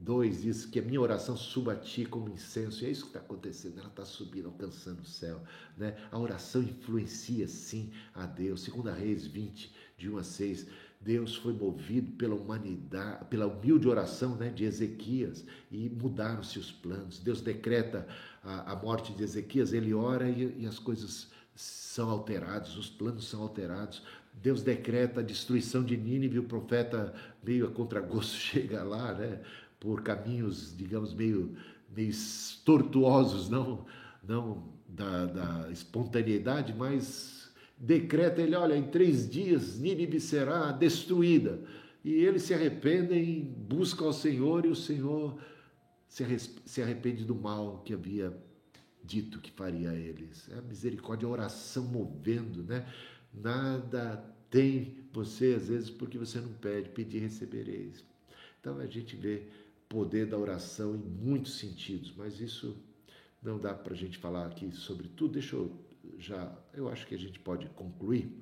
[0.00, 3.08] 2 diz que a minha oração suba a ti como incenso, e é isso que
[3.08, 5.42] está acontecendo, ela está subindo, alcançando o céu.
[5.76, 5.94] Né?
[6.10, 8.62] A oração influencia sim a Deus.
[8.62, 10.66] Segunda Reis 20, de 1 a 6,
[11.02, 17.18] Deus foi movido pela humanidade, pela humilde oração né, de Ezequias e mudaram-se os planos.
[17.18, 18.06] Deus decreta
[18.42, 23.28] a, a, morte de Ezequias, ele ora e, e as coisas são alteradas, os planos
[23.28, 24.02] são alterados.
[24.32, 29.40] Deus decreta a destruição de Nínive, o profeta meio a contragosto chega lá, né?
[29.80, 31.56] Por caminhos, digamos, meio,
[31.94, 32.12] meio
[32.64, 33.86] tortuosos, não,
[34.22, 41.60] não da, da espontaneidade, mas decreta ele, olha, em três dias Nínive será destruída.
[42.04, 45.38] E eles se arrependem, buscam ao Senhor e o Senhor
[46.08, 48.36] se arrepende do mal que havia
[49.02, 50.48] dito que faria a eles.
[50.50, 52.86] É a misericórdia, a oração movendo, né?
[53.32, 58.04] Nada tem você, às vezes, porque você não pede, pedir recebereis.
[58.60, 59.44] Então a gente vê
[59.90, 62.76] poder da oração em muitos sentidos, mas isso
[63.42, 65.32] não dá para a gente falar aqui sobre tudo.
[65.34, 65.76] Deixa eu
[66.16, 68.32] já, eu acho que a gente pode concluir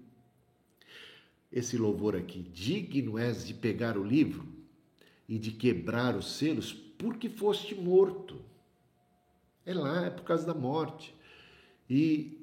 [1.50, 2.42] esse louvor aqui.
[2.42, 4.46] Digno és de pegar o livro
[5.26, 8.44] e de quebrar os selos, porque foste morto.
[9.64, 11.14] É lá, é por causa da morte.
[11.88, 12.38] E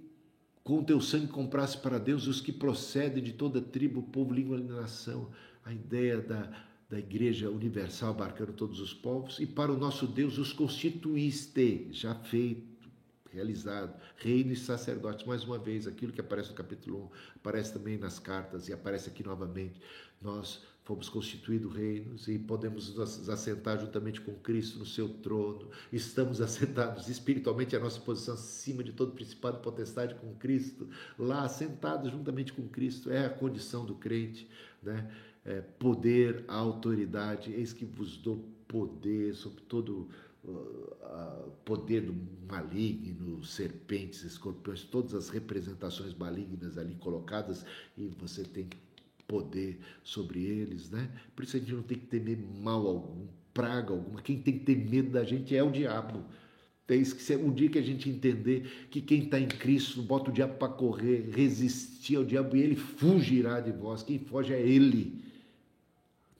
[0.63, 4.57] com o teu sangue comprasse para Deus os que procedem de toda tribo, povo, língua
[4.57, 5.31] e nação.
[5.63, 10.37] A ideia da da Igreja Universal abarcando todos os povos, e para o nosso Deus
[10.37, 12.75] os constituíste, já feito,
[13.31, 17.97] realizado, reino e sacerdotes, mais uma vez, aquilo que aparece no capítulo 1, aparece também
[17.97, 19.81] nas cartas e aparece aqui novamente.
[20.21, 25.69] Nós fomos constituídos reinos e podemos nos assentar juntamente com Cristo no seu trono.
[25.91, 31.43] Estamos assentados espiritualmente a nossa posição acima de todo principado e potestade com Cristo, lá
[31.43, 33.11] assentados juntamente com Cristo.
[33.11, 34.47] É a condição do crente,
[34.81, 35.11] né?
[35.45, 40.09] É, poder, autoridade, eis que vos dou poder sobre todo
[40.43, 42.15] uh, poder do
[42.47, 47.65] maligno, serpentes, escorpiões, todas as representações malignas ali colocadas
[47.97, 48.67] e você tem
[49.27, 51.09] poder sobre eles, né?
[51.35, 54.21] Por isso a gente não tem que temer mal algum, praga alguma.
[54.21, 56.23] Quem tem que ter medo da gente é o diabo.
[56.85, 60.29] Tem que ser um dia que a gente entender que quem está em Cristo bota
[60.29, 64.03] o diabo para correr, resistir ao diabo e ele fugirá de vós.
[64.03, 65.24] Quem foge é ele.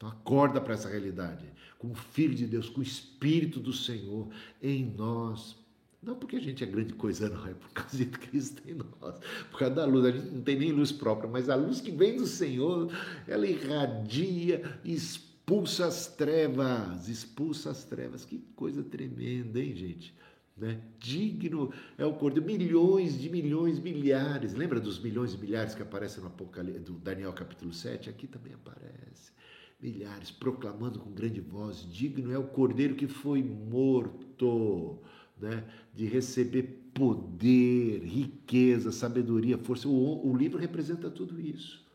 [0.06, 1.46] Então acorda para essa realidade.
[1.80, 4.28] Como filho de Deus, com o Espírito do Senhor
[4.62, 5.56] em nós.
[6.02, 9.20] Não porque a gente é grande coisa, não, é por causa de Cristo em nós.
[9.50, 10.06] Por causa da luz.
[10.06, 12.92] A gente não tem nem luz própria, mas a luz que vem do Senhor,
[13.28, 17.10] ela irradia, expulsa as trevas.
[17.10, 18.24] Expulsa as trevas.
[18.24, 20.14] Que coisa tremenda, hein, gente?
[20.56, 20.80] Né?
[21.00, 24.54] Digno é o cordeiro, milhões de milhões, milhares.
[24.54, 28.10] Lembra dos milhões e milhares que aparecem no Apocalipse, do Daniel capítulo 7?
[28.10, 29.34] Aqui também aparece.
[29.80, 35.00] Milhares proclamando com grande voz: Digno é o cordeiro que foi morto,
[35.38, 35.64] né?
[35.94, 39.88] de receber poder, riqueza, sabedoria, força.
[39.88, 41.86] O, o livro representa tudo isso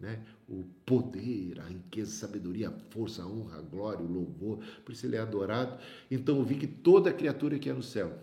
[0.00, 0.18] né?
[0.48, 4.92] o poder, a riqueza, a sabedoria, a força, a honra, a glória, o louvor, por
[4.92, 5.78] isso ele é adorado.
[6.10, 8.18] Então eu vi que toda criatura que é no céu,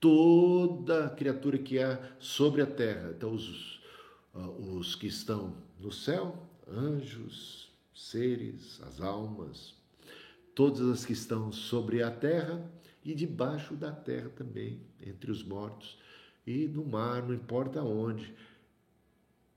[0.00, 3.80] toda criatura que há sobre a terra, então os,
[4.34, 7.65] ah, os que estão no céu, anjos,
[7.96, 9.74] seres, as almas,
[10.54, 12.70] todas as que estão sobre a terra
[13.02, 15.98] e debaixo da terra também, entre os mortos
[16.46, 18.34] e no mar, não importa onde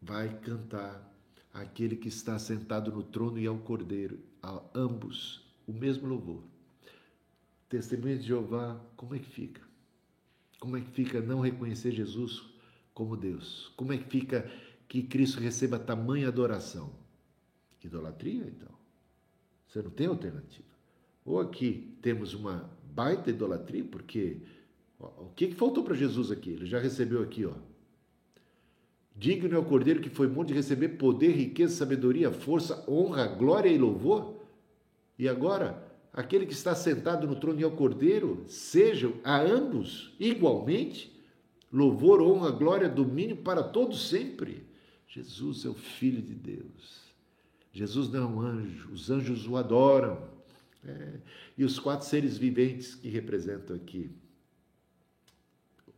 [0.02, 1.08] vai cantar
[1.54, 6.44] aquele que está sentado no trono e ao cordeiro, a ambos o mesmo louvor.
[7.68, 9.62] Testemunha de Jeová, como é que fica?
[10.60, 12.44] Como é que fica não reconhecer Jesus
[12.94, 13.72] como Deus?
[13.76, 14.50] Como é que fica
[14.88, 16.99] que Cristo receba tamanha adoração?
[17.84, 18.70] Idolatria, então.
[19.68, 20.68] Você não tem alternativa.
[21.26, 24.38] Ou aqui temos uma baita idolatria, porque
[25.00, 26.50] o que, que faltou para Jesus aqui?
[26.50, 27.54] Ele já recebeu aqui, ó,
[29.20, 33.70] Digno é o cordeiro que foi morto de receber poder, riqueza, sabedoria, força, honra, glória
[33.70, 34.36] e louvor.
[35.18, 40.16] E agora, aquele que está sentado no trono e é o cordeiro, sejam a ambos
[40.18, 41.14] igualmente
[41.72, 44.64] louvor, honra, glória, domínio para todos sempre.
[45.06, 47.09] Jesus é o Filho de Deus.
[47.72, 50.30] Jesus não é um anjo, os anjos o adoram.
[50.86, 51.20] É.
[51.58, 54.10] E os quatro seres viventes que representam aqui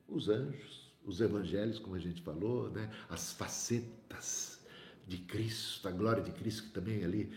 [0.08, 2.90] os anjos os evangelhos, como a gente falou, né?
[3.10, 4.62] as facetas
[5.08, 7.34] de Cristo, a glória de Cristo, que também é ali,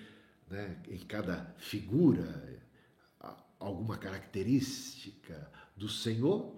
[0.51, 0.81] né?
[0.89, 2.63] em cada figura,
[3.59, 6.55] alguma característica do Senhor,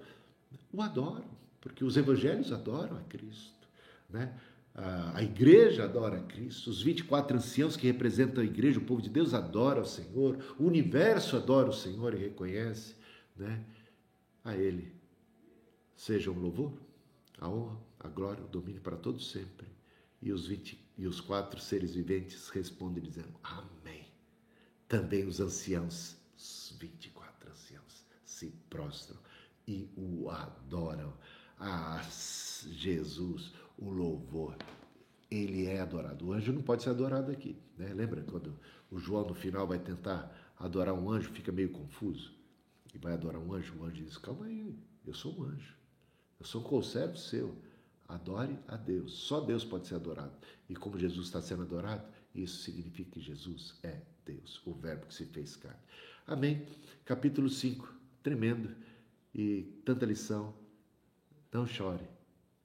[0.72, 3.54] o adoram, porque os evangelhos adoram a Cristo.
[4.10, 4.38] Né?
[4.78, 9.08] A igreja adora a Cristo, os 24 anciãos que representam a igreja, o povo de
[9.08, 12.94] Deus adora o Senhor, o universo adora o Senhor e reconhece
[13.34, 13.64] né?
[14.44, 14.92] a Ele.
[15.96, 16.74] Seja um louvor,
[17.38, 19.66] a honra, a glória, o domínio para todos sempre.
[20.20, 24.06] E os, 20, e os quatro seres viventes respondem dizendo Amém.
[24.86, 29.16] Também os anciãos, os 24 anciãos, se prostram
[29.66, 31.14] e o adoram.
[31.58, 32.06] Ah,
[32.70, 34.56] Jesus, o louvor,
[35.30, 36.26] ele é adorado.
[36.26, 37.56] O anjo não pode ser adorado aqui.
[37.76, 37.92] Né?
[37.92, 38.58] Lembra quando
[38.90, 42.34] o João no final vai tentar adorar um anjo, fica meio confuso?
[42.94, 44.74] E vai adorar um anjo, o anjo diz: Calma aí,
[45.06, 45.76] eu sou um anjo.
[46.38, 47.56] Eu sou um conservo seu.
[48.08, 49.12] Adore a Deus.
[49.12, 50.32] Só Deus pode ser adorado.
[50.68, 55.14] E como Jesus está sendo adorado, isso significa que Jesus é Deus, o Verbo que
[55.14, 55.80] se fez carne.
[56.26, 56.66] Amém.
[57.04, 58.74] Capítulo 5, tremendo
[59.34, 60.54] e tanta lição.
[61.52, 62.04] Não chore,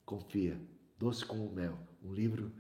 [0.06, 0.60] confia,
[1.02, 1.80] doce como o mel.
[2.04, 2.52] Um livro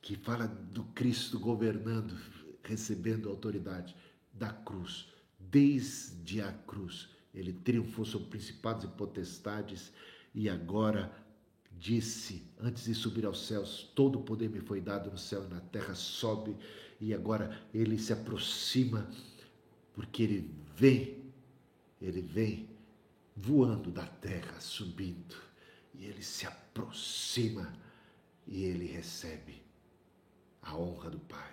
[0.00, 2.16] que fala do Cristo governando,
[2.62, 3.96] recebendo autoridade
[4.32, 5.08] da cruz.
[5.36, 9.92] Desde a cruz, ele triunfou sobre principados e potestades
[10.32, 11.12] e agora
[11.76, 15.52] disse, antes de subir aos céus, todo o poder me foi dado no céu e
[15.52, 16.56] na terra, sobe,
[17.00, 19.10] e agora ele se aproxima,
[19.92, 21.18] porque ele vem,
[22.00, 22.68] ele vem
[23.36, 25.34] voando da terra, subindo,
[25.94, 27.72] e ele se aproxima
[28.46, 29.62] e ele recebe
[30.60, 31.52] a honra do Pai,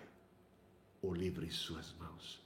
[1.01, 2.41] o livro em suas mãos.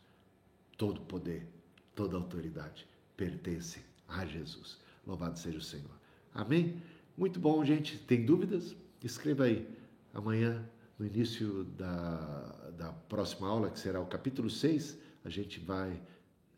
[0.78, 1.48] Todo poder,
[1.95, 4.80] toda autoridade pertence a Jesus.
[5.06, 5.91] Louvado seja o Senhor.
[6.34, 6.82] Amém?
[7.18, 7.98] Muito bom, gente.
[7.98, 8.76] Tem dúvidas?
[9.03, 9.68] Escreva aí.
[10.14, 10.68] Amanhã,
[10.98, 16.02] no início da, da próxima aula, que será o capítulo 6, a gente vai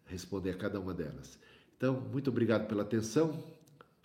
[0.05, 1.39] responder a cada uma delas.
[1.77, 3.43] Então, muito obrigado pela atenção.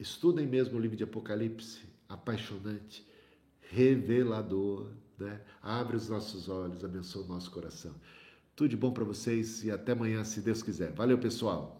[0.01, 3.07] Estudem mesmo o livro de Apocalipse, apaixonante,
[3.71, 5.43] revelador, né?
[5.63, 7.95] Abre os nossos olhos, abençoa o nosso coração.
[8.57, 10.91] Tudo de bom para vocês e até amanhã, se Deus quiser.
[10.93, 11.80] Valeu, pessoal!